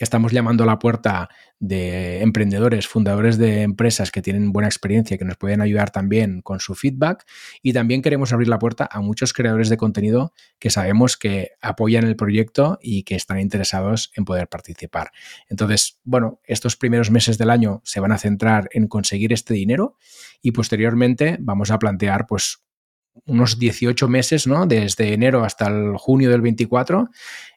Estamos 0.00 0.32
llamando 0.32 0.64
a 0.64 0.66
la 0.66 0.80
puerta 0.80 1.28
de 1.60 2.20
emprendedores, 2.20 2.88
fundadores 2.88 3.38
de 3.38 3.62
empresas 3.62 4.10
que 4.10 4.22
tienen 4.22 4.52
buena 4.52 4.66
experiencia, 4.66 5.16
que 5.16 5.24
nos 5.24 5.36
pueden 5.36 5.60
ayudar 5.60 5.90
también 5.92 6.42
con 6.42 6.58
su 6.58 6.74
feedback. 6.74 7.24
Y 7.62 7.72
también 7.72 8.02
queremos 8.02 8.32
abrir 8.32 8.48
la 8.48 8.58
puerta 8.58 8.88
a 8.90 9.00
muchos 9.00 9.32
creadores 9.32 9.68
de 9.68 9.76
contenido 9.76 10.32
que 10.58 10.70
sabemos 10.70 11.16
que 11.16 11.52
apoyan 11.62 12.04
el 12.04 12.16
proyecto 12.16 12.78
y 12.82 13.04
que 13.04 13.14
están 13.14 13.38
interesados 13.38 14.10
en 14.16 14.24
poder 14.24 14.48
participar. 14.48 15.12
Entonces, 15.48 16.00
bueno, 16.02 16.40
estos 16.42 16.76
primeros 16.76 17.12
meses 17.12 17.38
del 17.38 17.50
año 17.50 17.80
se 17.84 18.00
van 18.00 18.10
a 18.10 18.18
centrar 18.18 18.68
en 18.72 18.88
conseguir 18.88 19.32
este 19.32 19.54
dinero 19.54 19.96
y 20.42 20.50
posteriormente 20.50 21.36
vamos 21.38 21.70
a 21.70 21.78
plantear 21.78 22.26
pues 22.26 22.64
unos 23.26 23.58
18 23.58 24.08
meses, 24.08 24.46
¿no? 24.46 24.66
Desde 24.66 25.12
enero 25.12 25.44
hasta 25.44 25.68
el 25.68 25.96
junio 25.96 26.30
del 26.30 26.40
24, 26.40 27.10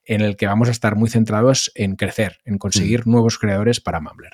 en 0.07 0.21
el 0.21 0.37
que 0.37 0.47
vamos 0.47 0.69
a 0.69 0.71
estar 0.71 0.95
muy 0.95 1.09
centrados 1.09 1.71
en 1.75 1.95
crecer, 1.95 2.39
en 2.45 2.57
conseguir 2.57 3.05
mm. 3.05 3.11
nuevos 3.11 3.37
creadores 3.37 3.81
para 3.81 3.99
Mumbler. 3.99 4.33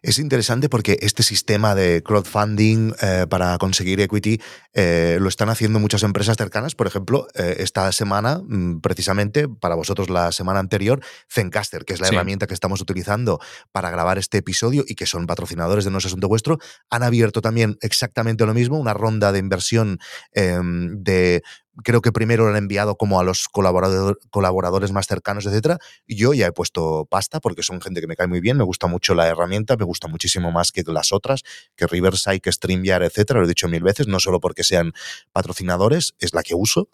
Es 0.00 0.20
interesante 0.20 0.68
porque 0.68 0.96
este 1.00 1.24
sistema 1.24 1.74
de 1.74 2.02
crowdfunding 2.04 2.92
eh, 3.02 3.26
para 3.28 3.58
conseguir 3.58 4.00
equity 4.00 4.40
eh, 4.72 5.18
lo 5.20 5.28
están 5.28 5.48
haciendo 5.48 5.80
muchas 5.80 6.04
empresas 6.04 6.36
cercanas. 6.36 6.76
Por 6.76 6.86
ejemplo, 6.86 7.26
eh, 7.34 7.56
esta 7.58 7.90
semana, 7.90 8.40
mm, 8.46 8.80
precisamente 8.80 9.48
para 9.48 9.74
vosotros 9.74 10.08
la 10.08 10.30
semana 10.30 10.60
anterior, 10.60 11.00
Zencaster, 11.28 11.84
que 11.84 11.94
es 11.94 12.00
la 12.00 12.08
herramienta 12.08 12.46
que 12.46 12.54
estamos 12.54 12.80
utilizando 12.80 13.40
para 13.72 13.90
grabar 13.90 14.18
este 14.18 14.38
episodio 14.38 14.84
y 14.86 14.94
que 14.94 15.06
son 15.06 15.26
patrocinadores 15.26 15.84
de 15.84 15.90
No 15.90 15.98
es 15.98 16.06
Asunto 16.06 16.28
Vuestro, 16.28 16.58
han 16.90 17.02
abierto 17.02 17.40
también 17.40 17.76
exactamente 17.80 18.46
lo 18.46 18.54
mismo, 18.54 18.78
una 18.78 18.94
ronda 18.94 19.32
de 19.32 19.40
inversión 19.40 19.98
em, 20.32 21.02
de 21.02 21.42
creo 21.84 22.00
que 22.00 22.12
primero 22.12 22.44
lo 22.44 22.50
han 22.50 22.56
enviado 22.56 22.96
como 22.96 23.20
a 23.20 23.24
los 23.24 23.48
colaboradores 23.48 24.92
más 24.92 25.06
cercanos, 25.06 25.46
etcétera. 25.46 25.78
Yo 26.06 26.34
ya 26.34 26.46
he 26.46 26.52
puesto 26.52 27.06
pasta 27.10 27.40
porque 27.40 27.62
son 27.62 27.80
gente 27.80 28.00
que 28.00 28.06
me 28.06 28.16
cae 28.16 28.26
muy 28.26 28.40
bien, 28.40 28.56
me 28.56 28.64
gusta 28.64 28.86
mucho 28.86 29.14
la 29.14 29.26
herramienta, 29.26 29.76
me 29.76 29.84
gusta 29.84 30.08
muchísimo 30.08 30.50
más 30.52 30.72
que 30.72 30.82
las 30.86 31.12
otras, 31.12 31.42
que 31.76 31.86
Riverside, 31.86 32.40
que 32.40 32.52
StreamYard, 32.52 33.04
etcétera. 33.04 33.40
Lo 33.40 33.46
he 33.46 33.48
dicho 33.48 33.68
mil 33.68 33.82
veces, 33.82 34.06
no 34.06 34.20
solo 34.20 34.40
porque 34.40 34.64
sean 34.64 34.92
patrocinadores, 35.32 36.14
es 36.18 36.34
la 36.34 36.42
que 36.42 36.54
uso. 36.54 36.88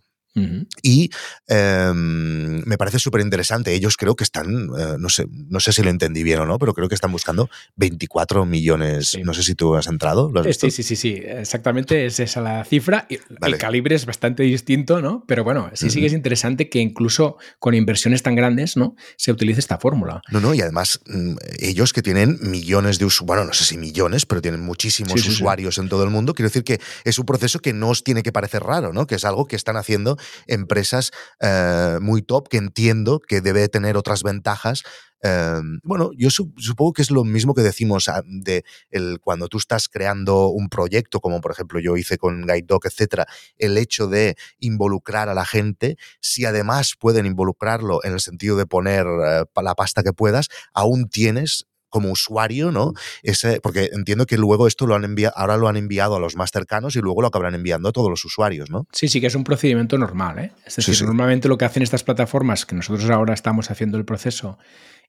Y 0.83 1.11
em, 1.47 2.63
me 2.67 2.77
parece 2.77 2.99
súper 2.99 3.21
interesante. 3.21 3.73
Ellos 3.73 3.97
creo 3.97 4.17
que 4.17 4.25
están, 4.25 4.69
eh, 4.79 4.97
no, 4.99 5.09
sé, 5.09 5.27
no 5.31 5.61
sé 5.61 5.73
si 5.73 5.83
lo 5.83 5.91
entendí 5.91 6.23
bien 6.23 6.41
o 6.41 6.47
no, 6.47 6.59
pero 6.59 6.75
creo 6.75 6.89
que 6.89 6.95
están 6.95 7.13
buscando 7.13 7.49
24 7.77 8.45
millones. 8.45 9.17
No 9.23 9.33
sé 9.33 9.43
si 9.43 9.55
tú 9.55 9.77
has 9.77 9.87
entrado. 9.87 10.33
Eh, 10.45 10.53
sí, 10.53 10.71
sí, 10.71 10.83
sí, 10.83 10.97
sí. 10.97 11.21
Exactamente 11.25 12.07
es 12.07 12.19
esa 12.21 12.41
la 12.41 12.65
cifra. 12.65 13.07
El 13.09 13.59
calibre 13.59 13.95
es 13.95 14.07
bastante 14.07 14.43
distinto, 14.43 15.01
¿no? 15.01 15.25
Pero 15.27 15.45
bueno, 15.45 15.71
sí, 15.75 15.91
sí 15.91 16.01
que 16.01 16.07
es 16.07 16.13
interesante 16.13 16.69
que 16.69 16.81
incluso 16.81 17.37
con 17.59 17.75
inversiones 17.75 18.23
tan 18.23 18.35
grandes, 18.35 18.77
¿no? 18.77 18.97
Se 19.17 19.31
utilice 19.31 19.61
esta 19.61 19.79
fórmula. 19.79 20.23
No, 20.31 20.41
no, 20.41 20.55
y 20.55 20.61
además 20.61 21.01
mm, 21.07 21.37
ellos 21.61 21.93
que 21.93 22.03
tienen 22.03 22.39
millones 22.41 22.99
de 22.99 23.05
usuarios, 23.05 23.27
bueno, 23.27 23.45
no 23.45 23.53
sé 23.53 23.65
si 23.65 23.79
millones, 23.79 24.27
pero 24.27 24.43
tienen 24.43 24.61
muchísimos 24.61 25.27
usuarios 25.27 25.79
en 25.79 25.89
todo 25.89 26.05
el 26.05 26.11
mundo. 26.11 26.35
Quiero 26.35 26.49
decir 26.49 26.65
que 26.65 26.81
es 27.05 27.19
un 27.19 27.27
proceso 27.27 27.61
que 27.61 27.73
no 27.73 27.91
os 27.91 28.03
tiene 28.03 28.23
que 28.23 28.33
parecer 28.33 28.63
raro, 28.63 28.93
¿no? 28.93 29.07
Que 29.07 29.15
es 29.15 29.25
algo 29.25 29.47
que 29.47 29.57
están 29.57 29.77
haciendo 29.77 30.17
empresas 30.47 31.11
eh, 31.41 31.99
muy 32.01 32.23
top 32.23 32.49
que 32.49 32.57
entiendo 32.57 33.21
que 33.21 33.41
debe 33.41 33.69
tener 33.69 33.97
otras 33.97 34.23
ventajas 34.23 34.83
em, 35.23 35.81
bueno, 35.83 36.11
yo 36.19 36.29
supongo 36.31 36.93
que 36.93 37.01
es 37.01 37.11
lo 37.11 37.25
mismo 37.25 37.55
que 37.55 37.63
decimos 37.63 38.09
ah, 38.09 38.23
de 38.27 38.63
el, 38.91 39.21
cuando 39.21 39.49
tú 39.49 39.57
estás 39.57 39.89
creando 39.89 40.49
un 40.49 40.69
proyecto, 40.69 41.21
como 41.21 41.41
por 41.41 41.53
ejemplo 41.53 41.81
yo 41.81 41.97
hice 41.97 42.19
con 42.19 42.43
Guide 42.43 42.67
Dog, 42.67 42.83
etcétera, 42.85 43.27
el 43.57 43.79
hecho 43.79 44.07
de 44.07 44.37
involucrar 44.59 45.31
a 45.31 45.35
la 45.35 45.47
gente, 45.47 45.97
si 46.21 46.45
además 46.45 46.95
pueden 46.99 47.25
involucrarlo 47.25 48.05
en 48.05 48.13
el 48.13 48.21
sentido 48.21 48.57
de 48.57 48.67
poner 48.67 49.07
eh, 49.07 49.45
la 49.63 49.75
pasta 49.75 50.03
que 50.03 50.13
puedas, 50.13 50.49
aún 50.75 51.09
tienes 51.09 51.67
como 51.95 52.11
usuario, 52.11 52.73
¿no? 52.73 52.93
Ese, 53.23 53.61
porque 53.61 53.89
entiendo 53.93 54.27
que 54.27 54.37
luego 54.37 54.67
esto 54.67 54.85
lo 54.85 54.97
han 54.97 55.05
enviado, 55.05 55.33
ahora 55.37 55.57
lo 55.57 55.69
han 55.69 55.77
enviado 55.77 56.17
a 56.17 56.19
los 56.19 56.35
más 56.35 56.51
cercanos 56.51 56.97
y 56.97 56.99
luego 56.99 57.23
lo 57.23 57.29
acabarán 57.29 57.55
enviando 57.55 57.89
a 57.89 57.93
todos 57.93 58.11
los 58.11 58.25
usuarios, 58.25 58.69
¿no? 58.69 58.89
Sí, 58.91 59.07
sí, 59.07 59.21
que 59.21 59.29
es 59.29 59.35
un 59.37 59.45
procedimiento 59.45 59.97
normal, 59.97 60.41
¿eh? 60.41 60.53
Es 60.67 60.75
decir, 60.75 61.07
normalmente 61.07 61.47
lo 61.47 61.57
que 61.57 61.67
hacen 61.67 61.85
estas 61.85 62.03
plataformas, 62.03 62.67
que 62.67 62.75
nosotros 62.75 63.09
ahora 63.11 63.33
estamos 63.33 63.71
haciendo 63.71 63.97
el 63.97 64.05
proceso, 64.05 64.59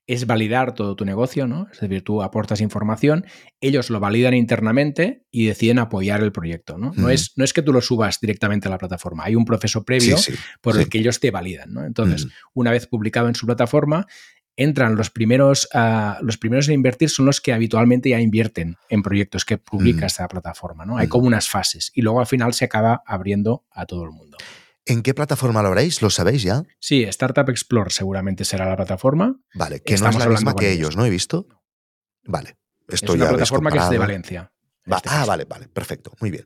es 0.06 0.28
validar 0.28 0.74
todo 0.74 0.94
tu 0.94 1.04
negocio, 1.04 1.48
¿no? 1.48 1.66
Es 1.72 1.80
decir, 1.80 2.04
tú 2.04 2.22
aportas 2.22 2.60
información, 2.60 3.26
ellos 3.60 3.90
lo 3.90 3.98
validan 3.98 4.34
internamente 4.34 5.24
y 5.32 5.46
deciden 5.46 5.80
apoyar 5.80 6.22
el 6.22 6.30
proyecto, 6.30 6.78
¿no? 6.78 6.92
No, 6.94 7.10
es, 7.10 7.32
no 7.34 7.42
es 7.42 7.52
que 7.52 7.62
tú 7.62 7.72
lo 7.72 7.80
subas 7.80 8.20
directamente 8.20 8.68
a 8.68 8.70
la 8.70 8.78
plataforma, 8.78 9.24
hay 9.24 9.34
un 9.34 9.44
proceso 9.44 9.82
previo 9.82 10.16
por 10.60 10.78
el 10.78 10.88
que 10.88 10.98
ellos 10.98 11.18
te 11.18 11.32
validan, 11.32 11.72
¿no? 11.72 11.84
Entonces, 11.84 12.28
una 12.54 12.70
vez 12.70 12.86
publicado 12.86 13.26
en 13.26 13.34
su 13.34 13.46
plataforma, 13.46 14.06
entran 14.56 14.96
los 14.96 15.10
primeros, 15.10 15.68
uh, 15.74 16.22
los 16.24 16.38
primeros 16.38 16.68
en 16.68 16.74
invertir 16.74 17.10
son 17.10 17.26
los 17.26 17.40
que 17.40 17.52
habitualmente 17.52 18.10
ya 18.10 18.20
invierten 18.20 18.76
en 18.88 19.02
proyectos 19.02 19.44
que 19.44 19.58
publica 19.58 20.02
mm. 20.02 20.06
esta 20.06 20.28
plataforma. 20.28 20.86
¿no? 20.86 20.96
Hay 20.96 21.06
mm. 21.06 21.10
como 21.10 21.26
unas 21.26 21.48
fases 21.48 21.92
y 21.94 22.02
luego 22.02 22.20
al 22.20 22.26
final 22.26 22.54
se 22.54 22.64
acaba 22.64 23.02
abriendo 23.06 23.64
a 23.70 23.86
todo 23.86 24.04
el 24.04 24.10
mundo. 24.10 24.38
¿En 24.86 25.02
qué 25.02 25.14
plataforma 25.14 25.62
lo 25.62 25.70
haréis? 25.70 26.00
¿Lo 26.00 26.10
sabéis 26.10 26.42
ya? 26.42 26.62
Sí, 26.78 27.02
Startup 27.04 27.48
Explore 27.48 27.90
seguramente 27.90 28.44
será 28.44 28.68
la 28.68 28.76
plataforma. 28.76 29.36
Vale, 29.54 29.80
que 29.80 29.96
no 29.98 30.08
es 30.08 30.16
la 30.16 30.28
misma 30.28 30.54
que 30.54 30.70
ellos, 30.70 30.96
¿no? 30.96 31.04
He 31.04 31.10
visto. 31.10 31.48
Vale. 32.24 32.56
Esto 32.88 33.14
es 33.14 33.20
una 33.20 33.28
plataforma 33.28 33.72
que 33.72 33.78
es 33.78 33.90
de 33.90 33.98
Valencia. 33.98 34.52
Este 34.84 35.08
ah, 35.10 35.24
vale, 35.26 35.44
vale, 35.44 35.66
perfecto, 35.68 36.12
muy 36.20 36.30
bien. 36.30 36.44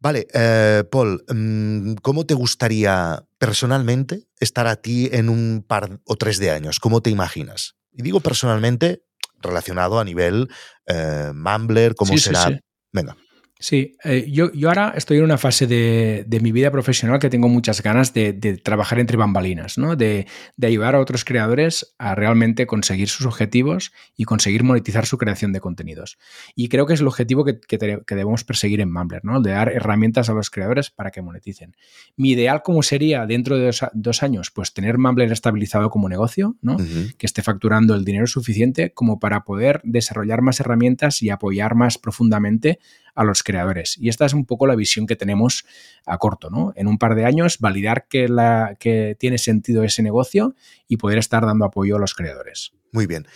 Vale, 0.00 0.26
eh, 0.32 0.84
Paul, 0.90 1.22
mm, 1.28 1.94
¿cómo 2.00 2.24
te 2.24 2.32
gustaría 2.32 3.22
personalmente 3.38 4.28
estar 4.40 4.66
a 4.66 4.76
ti 4.76 5.08
en 5.12 5.28
un 5.28 5.64
par 5.66 6.00
o 6.04 6.16
tres 6.16 6.38
de 6.38 6.50
años? 6.50 6.80
¿Cómo 6.80 7.00
te 7.00 7.10
imaginas? 7.10 7.76
Y 7.92 8.02
digo 8.02 8.20
personalmente 8.20 9.02
relacionado 9.40 9.98
a 10.00 10.04
nivel 10.04 10.48
eh, 10.86 11.32
Mumbler, 11.34 11.94
cómo 11.94 12.16
será. 12.18 12.60
Venga. 12.92 13.16
Sí, 13.60 13.96
eh, 14.04 14.24
yo, 14.30 14.52
yo, 14.52 14.68
ahora 14.68 14.94
estoy 14.96 15.18
en 15.18 15.24
una 15.24 15.36
fase 15.36 15.66
de, 15.66 16.38
mi 16.40 16.52
vida 16.52 16.70
profesional 16.70 17.18
que 17.18 17.28
tengo 17.28 17.48
muchas 17.48 17.82
ganas 17.82 18.14
de, 18.14 18.32
trabajar 18.62 19.00
entre 19.00 19.16
bambalinas, 19.16 19.78
¿no? 19.78 19.96
De, 19.96 20.26
ayudar 20.62 20.94
a 20.94 21.00
otros 21.00 21.24
creadores 21.24 21.94
a 21.98 22.14
realmente 22.14 22.66
conseguir 22.66 23.08
sus 23.08 23.26
objetivos 23.26 23.92
y 24.16 24.24
conseguir 24.24 24.62
monetizar 24.62 25.06
su 25.06 25.18
creación 25.18 25.52
de 25.52 25.60
contenidos. 25.60 26.18
Y 26.54 26.68
creo 26.68 26.86
que 26.86 26.94
es 26.94 27.00
el 27.00 27.08
objetivo 27.08 27.44
que, 27.44 27.78
debemos 28.08 28.44
perseguir 28.44 28.80
en 28.80 28.92
Mumbler, 28.92 29.24
¿no? 29.24 29.40
De 29.40 29.50
dar 29.50 29.72
herramientas 29.72 30.30
a 30.30 30.34
los 30.34 30.50
creadores 30.50 30.90
para 30.90 31.10
que 31.10 31.20
moneticen. 31.20 31.74
Mi 32.16 32.30
ideal, 32.30 32.62
¿cómo 32.62 32.82
sería 32.82 33.26
dentro 33.26 33.58
de 33.58 33.74
dos, 33.92 34.22
años? 34.22 34.52
Pues 34.52 34.72
tener 34.72 34.98
Mumbler 34.98 35.32
estabilizado 35.32 35.90
como 35.90 36.08
negocio, 36.08 36.56
¿no? 36.62 36.76
Que 36.76 37.26
esté 37.26 37.42
facturando 37.42 37.96
el 37.96 38.04
dinero 38.04 38.28
suficiente 38.28 38.92
como 38.92 39.18
para 39.18 39.42
poder 39.42 39.80
desarrollar 39.82 40.42
más 40.42 40.60
herramientas 40.60 41.22
y 41.22 41.30
apoyar 41.30 41.74
más 41.74 41.98
profundamente 41.98 42.78
a 43.18 43.24
los 43.24 43.42
creadores. 43.42 43.96
Y 43.98 44.08
esta 44.08 44.24
es 44.24 44.32
un 44.32 44.46
poco 44.46 44.68
la 44.68 44.76
visión 44.76 45.08
que 45.08 45.16
tenemos 45.16 45.64
a 46.06 46.18
corto, 46.18 46.50
¿no? 46.50 46.72
En 46.76 46.86
un 46.86 46.98
par 46.98 47.16
de 47.16 47.24
años, 47.24 47.58
validar 47.58 48.06
que, 48.08 48.28
la, 48.28 48.76
que 48.78 49.16
tiene 49.18 49.38
sentido 49.38 49.82
ese 49.82 50.04
negocio 50.04 50.54
y 50.86 50.98
poder 50.98 51.18
estar 51.18 51.44
dando 51.44 51.64
apoyo 51.64 51.96
a 51.96 51.98
los 51.98 52.14
creadores. 52.14 52.70
Muy 52.92 53.06
bien. 53.06 53.26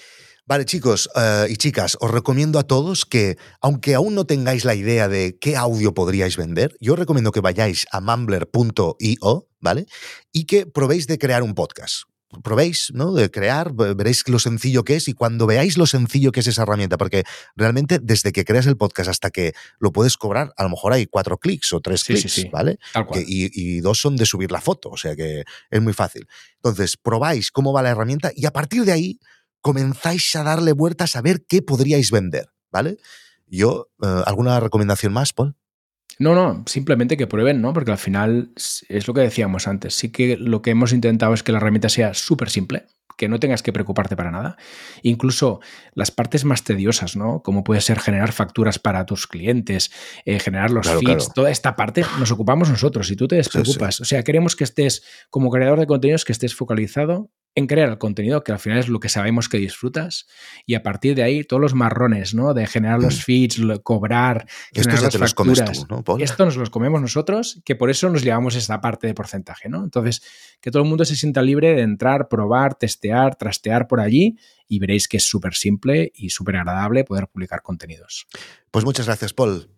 Vale, 0.46 0.64
chicos 0.66 1.10
eh, 1.16 1.46
y 1.50 1.56
chicas, 1.56 1.96
os 2.00 2.12
recomiendo 2.12 2.60
a 2.60 2.62
todos 2.62 3.04
que, 3.04 3.38
aunque 3.60 3.94
aún 3.94 4.14
no 4.14 4.24
tengáis 4.24 4.64
la 4.64 4.76
idea 4.76 5.08
de 5.08 5.36
qué 5.40 5.56
audio 5.56 5.94
podríais 5.94 6.36
vender, 6.36 6.76
yo 6.80 6.92
os 6.92 6.98
recomiendo 6.98 7.32
que 7.32 7.40
vayáis 7.40 7.86
a 7.90 8.00
mumbler.io, 8.00 9.48
¿vale? 9.60 9.86
Y 10.32 10.44
que 10.44 10.66
probéis 10.66 11.08
de 11.08 11.18
crear 11.18 11.42
un 11.42 11.54
podcast 11.54 12.04
probéis, 12.42 12.90
¿no? 12.94 13.12
De 13.12 13.30
crear, 13.30 13.72
veréis 13.72 14.26
lo 14.28 14.38
sencillo 14.38 14.84
que 14.84 14.96
es 14.96 15.08
y 15.08 15.12
cuando 15.12 15.46
veáis 15.46 15.76
lo 15.76 15.86
sencillo 15.86 16.32
que 16.32 16.40
es 16.40 16.46
esa 16.46 16.62
herramienta, 16.62 16.96
porque 16.96 17.24
realmente 17.56 17.98
desde 18.00 18.32
que 18.32 18.44
creas 18.44 18.66
el 18.66 18.76
podcast 18.76 19.10
hasta 19.10 19.30
que 19.30 19.52
lo 19.78 19.92
puedes 19.92 20.16
cobrar, 20.16 20.52
a 20.56 20.62
lo 20.62 20.70
mejor 20.70 20.92
hay 20.92 21.06
cuatro 21.06 21.38
clics 21.38 21.72
o 21.72 21.80
tres 21.80 22.04
clics, 22.04 22.50
¿vale? 22.50 22.78
y, 23.26 23.80
dos 23.80 24.00
son 24.00 24.16
de 24.16 24.26
subir 24.26 24.52
la 24.52 24.60
foto, 24.60 24.90
o 24.90 24.96
sea 24.96 25.16
que 25.16 25.44
es 25.70 25.82
muy 25.82 25.92
fácil. 25.92 26.26
Entonces, 26.56 26.96
probáis 26.96 27.50
cómo 27.50 27.72
va 27.72 27.82
la 27.82 27.90
herramienta 27.90 28.32
y 28.34 28.46
a 28.46 28.52
partir 28.52 28.84
de 28.84 28.92
ahí 28.92 29.20
comenzáis 29.60 30.34
a 30.36 30.42
darle 30.42 30.72
vueltas 30.72 31.16
a 31.16 31.22
ver 31.22 31.44
qué 31.48 31.62
podríais 31.62 32.10
vender, 32.10 32.50
¿vale? 32.70 32.98
Yo, 33.46 33.88
eh, 34.02 34.22
¿alguna 34.26 34.60
recomendación 34.60 35.12
más, 35.12 35.32
Paul? 35.32 35.56
No, 36.18 36.34
no, 36.34 36.64
simplemente 36.66 37.16
que 37.16 37.26
prueben, 37.26 37.60
¿no? 37.60 37.72
Porque 37.72 37.90
al 37.90 37.98
final 37.98 38.52
es 38.88 39.08
lo 39.08 39.14
que 39.14 39.20
decíamos 39.20 39.66
antes. 39.66 39.94
Sí 39.94 40.10
que 40.10 40.36
lo 40.36 40.62
que 40.62 40.70
hemos 40.70 40.92
intentado 40.92 41.34
es 41.34 41.42
que 41.42 41.52
la 41.52 41.58
herramienta 41.58 41.88
sea 41.88 42.14
súper 42.14 42.50
simple, 42.50 42.86
que 43.16 43.28
no 43.28 43.38
tengas 43.40 43.62
que 43.62 43.72
preocuparte 43.72 44.16
para 44.16 44.30
nada. 44.30 44.56
Incluso 45.02 45.60
las 45.94 46.10
partes 46.10 46.44
más 46.44 46.64
tediosas, 46.64 47.16
¿no? 47.16 47.42
Como 47.42 47.64
puede 47.64 47.80
ser 47.80 47.98
generar 47.98 48.32
facturas 48.32 48.78
para 48.78 49.06
tus 49.06 49.26
clientes, 49.26 49.90
eh, 50.24 50.38
generar 50.38 50.70
los 50.70 50.88
feeds, 50.88 51.32
toda 51.32 51.50
esta 51.50 51.76
parte 51.76 52.04
nos 52.18 52.30
ocupamos 52.30 52.68
nosotros 52.68 53.10
y 53.10 53.16
tú 53.16 53.28
te 53.28 53.36
despreocupas. 53.36 54.00
O 54.00 54.04
sea, 54.04 54.22
queremos 54.22 54.56
que 54.56 54.64
estés, 54.64 55.04
como 55.30 55.50
creador 55.50 55.80
de 55.80 55.86
contenidos, 55.86 56.24
que 56.24 56.32
estés 56.32 56.54
focalizado 56.54 57.30
en 57.54 57.66
crear 57.66 57.90
el 57.90 57.98
contenido, 57.98 58.42
que 58.42 58.52
al 58.52 58.58
final 58.58 58.78
es 58.78 58.88
lo 58.88 58.98
que 58.98 59.08
sabemos 59.08 59.48
que 59.48 59.58
disfrutas, 59.58 60.26
y 60.64 60.74
a 60.74 60.82
partir 60.82 61.14
de 61.14 61.22
ahí 61.22 61.44
todos 61.44 61.60
los 61.60 61.74
marrones, 61.74 62.34
¿no? 62.34 62.54
De 62.54 62.66
generar 62.66 63.00
los 63.00 63.18
mm. 63.18 63.22
feeds, 63.22 63.60
cobrar, 63.82 64.46
generar 64.72 65.02
las 65.02 65.16
facturas. 65.16 65.86
Esto 66.18 66.44
nos 66.44 66.56
los 66.56 66.70
comemos 66.70 67.00
nosotros, 67.00 67.60
que 67.64 67.76
por 67.76 67.90
eso 67.90 68.08
nos 68.08 68.22
llevamos 68.22 68.54
esta 68.54 68.80
parte 68.80 69.06
de 69.06 69.14
porcentaje, 69.14 69.68
¿no? 69.68 69.84
Entonces, 69.84 70.22
que 70.60 70.70
todo 70.70 70.82
el 70.82 70.88
mundo 70.88 71.04
se 71.04 71.16
sienta 71.16 71.42
libre 71.42 71.74
de 71.74 71.82
entrar, 71.82 72.28
probar, 72.28 72.74
testear, 72.74 73.36
trastear 73.36 73.86
por 73.86 74.00
allí 74.00 74.38
y 74.66 74.78
veréis 74.78 75.06
que 75.06 75.18
es 75.18 75.24
súper 75.24 75.54
simple 75.54 76.10
y 76.14 76.30
súper 76.30 76.56
agradable 76.56 77.04
poder 77.04 77.28
publicar 77.28 77.62
contenidos. 77.62 78.26
Pues 78.70 78.84
muchas 78.84 79.06
gracias, 79.06 79.34
Paul. 79.34 79.68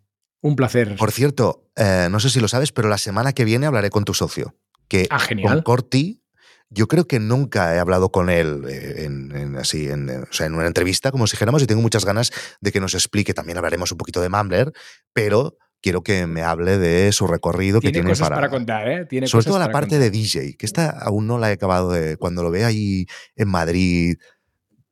Un 0.41 0.57
placer. 0.57 0.95
Por 0.97 1.11
cierto, 1.11 1.71
eh, 1.75 2.09
no 2.11 2.21
sé 2.21 2.31
si 2.31 2.39
lo 2.39 2.49
sabes, 2.49 2.71
pero 2.71 2.89
la 2.89 2.99
semana 2.99 3.33
que 3.33 3.45
viene 3.45 3.67
hablaré 3.67 3.91
con 3.91 4.05
tu 4.05 4.15
socio. 4.15 4.55
Que 4.89 5.07
ah, 5.11 5.19
genial. 5.19 5.55
Con 5.55 5.63
Corti 5.63 6.24
yo 6.71 6.89
creo 6.89 7.07
que 7.07 7.21
nunca 7.21 7.75
he 7.75 7.79
hablado 7.79 8.11
con 8.11 8.31
él 8.31 8.65
eh, 8.69 9.05
en, 9.05 9.57
así, 9.57 9.89
en, 9.89 10.09
o 10.11 10.33
sea, 10.33 10.47
en 10.47 10.55
una 10.55 10.67
entrevista, 10.67 11.11
como 11.11 11.27
si 11.27 11.33
dijéramos, 11.33 11.63
y 11.63 11.67
tengo 11.67 11.83
muchas 11.83 12.05
ganas 12.05 12.33
de 12.61 12.73
que 12.73 12.81
nos 12.81 12.95
explique. 12.95 13.35
También 13.35 13.59
hablaremos 13.59 13.93
un 13.93 13.99
poquito 13.99 14.21
de 14.21 14.29
Mumbler, 14.29 14.73
pero 15.13 15.57
quiero 15.81 16.03
que 16.03 16.27
me 16.27 16.43
hable 16.43 16.79
de 16.79 17.13
su 17.13 17.27
recorrido 17.27 17.81
tiene 17.81 17.93
que 17.93 17.99
tiene 17.99 18.11
cosas 18.11 18.29
para, 18.29 18.37
para, 18.37 18.49
contar, 18.49 18.89
¿eh? 18.89 19.05
Tiene 19.07 19.27
sobre 19.27 19.41
cosas 19.41 19.51
todo 19.51 19.59
la 19.59 19.67
para 19.67 19.73
parte 19.73 19.97
contar. 19.97 20.11
de 20.11 20.19
DJ, 20.19 20.57
que 20.57 20.67
esta 20.67 20.91
aún 20.91 21.27
no 21.27 21.39
la 21.39 21.51
he 21.51 21.53
acabado 21.53 21.93
de. 21.93 22.17
Cuando 22.17 22.43
lo 22.43 22.51
ve 22.51 22.65
ahí 22.65 23.07
en 23.37 23.49
Madrid 23.49 24.17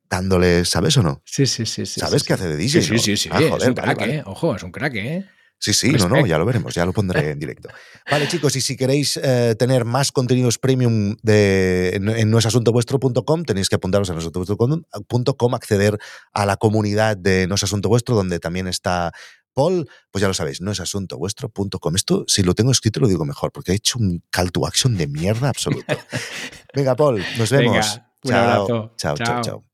dándole, 0.09 0.63
¿sabes 0.65 0.95
o 0.97 1.03
no? 1.03 1.21
Sí, 1.25 1.47
sí, 1.47 1.65
sí. 1.65 1.87
sí 1.87 1.99
¿Sabes 1.99 2.21
sí, 2.21 2.27
qué 2.27 2.37
sí. 2.37 2.43
hace 2.43 2.49
de 2.49 2.57
DJ? 2.57 2.81
Sí, 2.81 2.87
sí, 2.87 2.93
no? 2.93 2.99
sí, 2.99 3.17
sí. 3.17 3.29
Ah, 3.31 3.39
es 3.39 3.49
un 3.49 3.73
vale, 3.73 3.73
crack, 3.73 3.99
vale. 3.99 4.15
¿eh? 4.17 4.23
Ojo, 4.27 4.55
es 4.55 4.63
un 4.63 4.71
crack, 4.71 4.95
¿eh? 4.95 5.25
Sí, 5.59 5.73
sí, 5.73 5.91
no, 5.91 6.09
no, 6.09 6.25
ya 6.25 6.37
lo 6.37 6.45
veremos, 6.45 6.75
ya 6.75 6.85
lo 6.85 6.91
pondré 6.91 7.31
en 7.31 7.39
directo. 7.39 7.69
Vale, 8.11 8.27
chicos, 8.27 8.53
y 8.57 8.61
si 8.61 8.75
queréis 8.75 9.17
eh, 9.23 9.55
tener 9.57 9.85
más 9.85 10.11
contenidos 10.11 10.57
premium 10.57 11.15
de, 11.21 11.91
en, 11.95 12.09
en 12.09 12.29
noesasuntovuestro.com, 12.29 13.43
tenéis 13.45 13.69
que 13.69 13.75
apuntaros 13.75 14.09
a 14.09 14.13
noesasuntovuestro.com, 14.13 15.53
acceder 15.53 15.97
a 16.33 16.45
la 16.45 16.57
comunidad 16.57 17.15
de 17.15 17.47
No 17.47 17.55
es 17.55 17.63
Asunto 17.63 17.87
Vuestro, 17.87 18.13
donde 18.15 18.39
también 18.39 18.67
está 18.67 19.13
Paul, 19.53 19.87
pues 20.11 20.21
ya 20.21 20.27
lo 20.27 20.33
sabéis, 20.33 20.59
noesasuntovuestro.com. 20.61 21.95
Esto, 21.95 22.25
si 22.27 22.43
lo 22.43 22.55
tengo 22.55 22.71
escrito, 22.71 22.99
lo 22.99 23.07
digo 23.07 23.23
mejor, 23.23 23.51
porque 23.53 23.71
he 23.71 23.75
hecho 23.75 23.99
un 23.99 24.21
call 24.31 24.51
to 24.51 24.67
action 24.67 24.97
de 24.97 25.07
mierda 25.07 25.47
absoluto. 25.49 25.95
Venga, 26.73 26.95
Paul, 26.95 27.23
nos 27.37 27.51
Venga, 27.51 27.71
vemos. 27.71 28.01
un 28.23 28.31
chao, 28.31 28.43
abrazo. 28.43 28.93
chao, 28.97 29.15
chao, 29.15 29.25
Chao. 29.25 29.41
chao. 29.43 29.72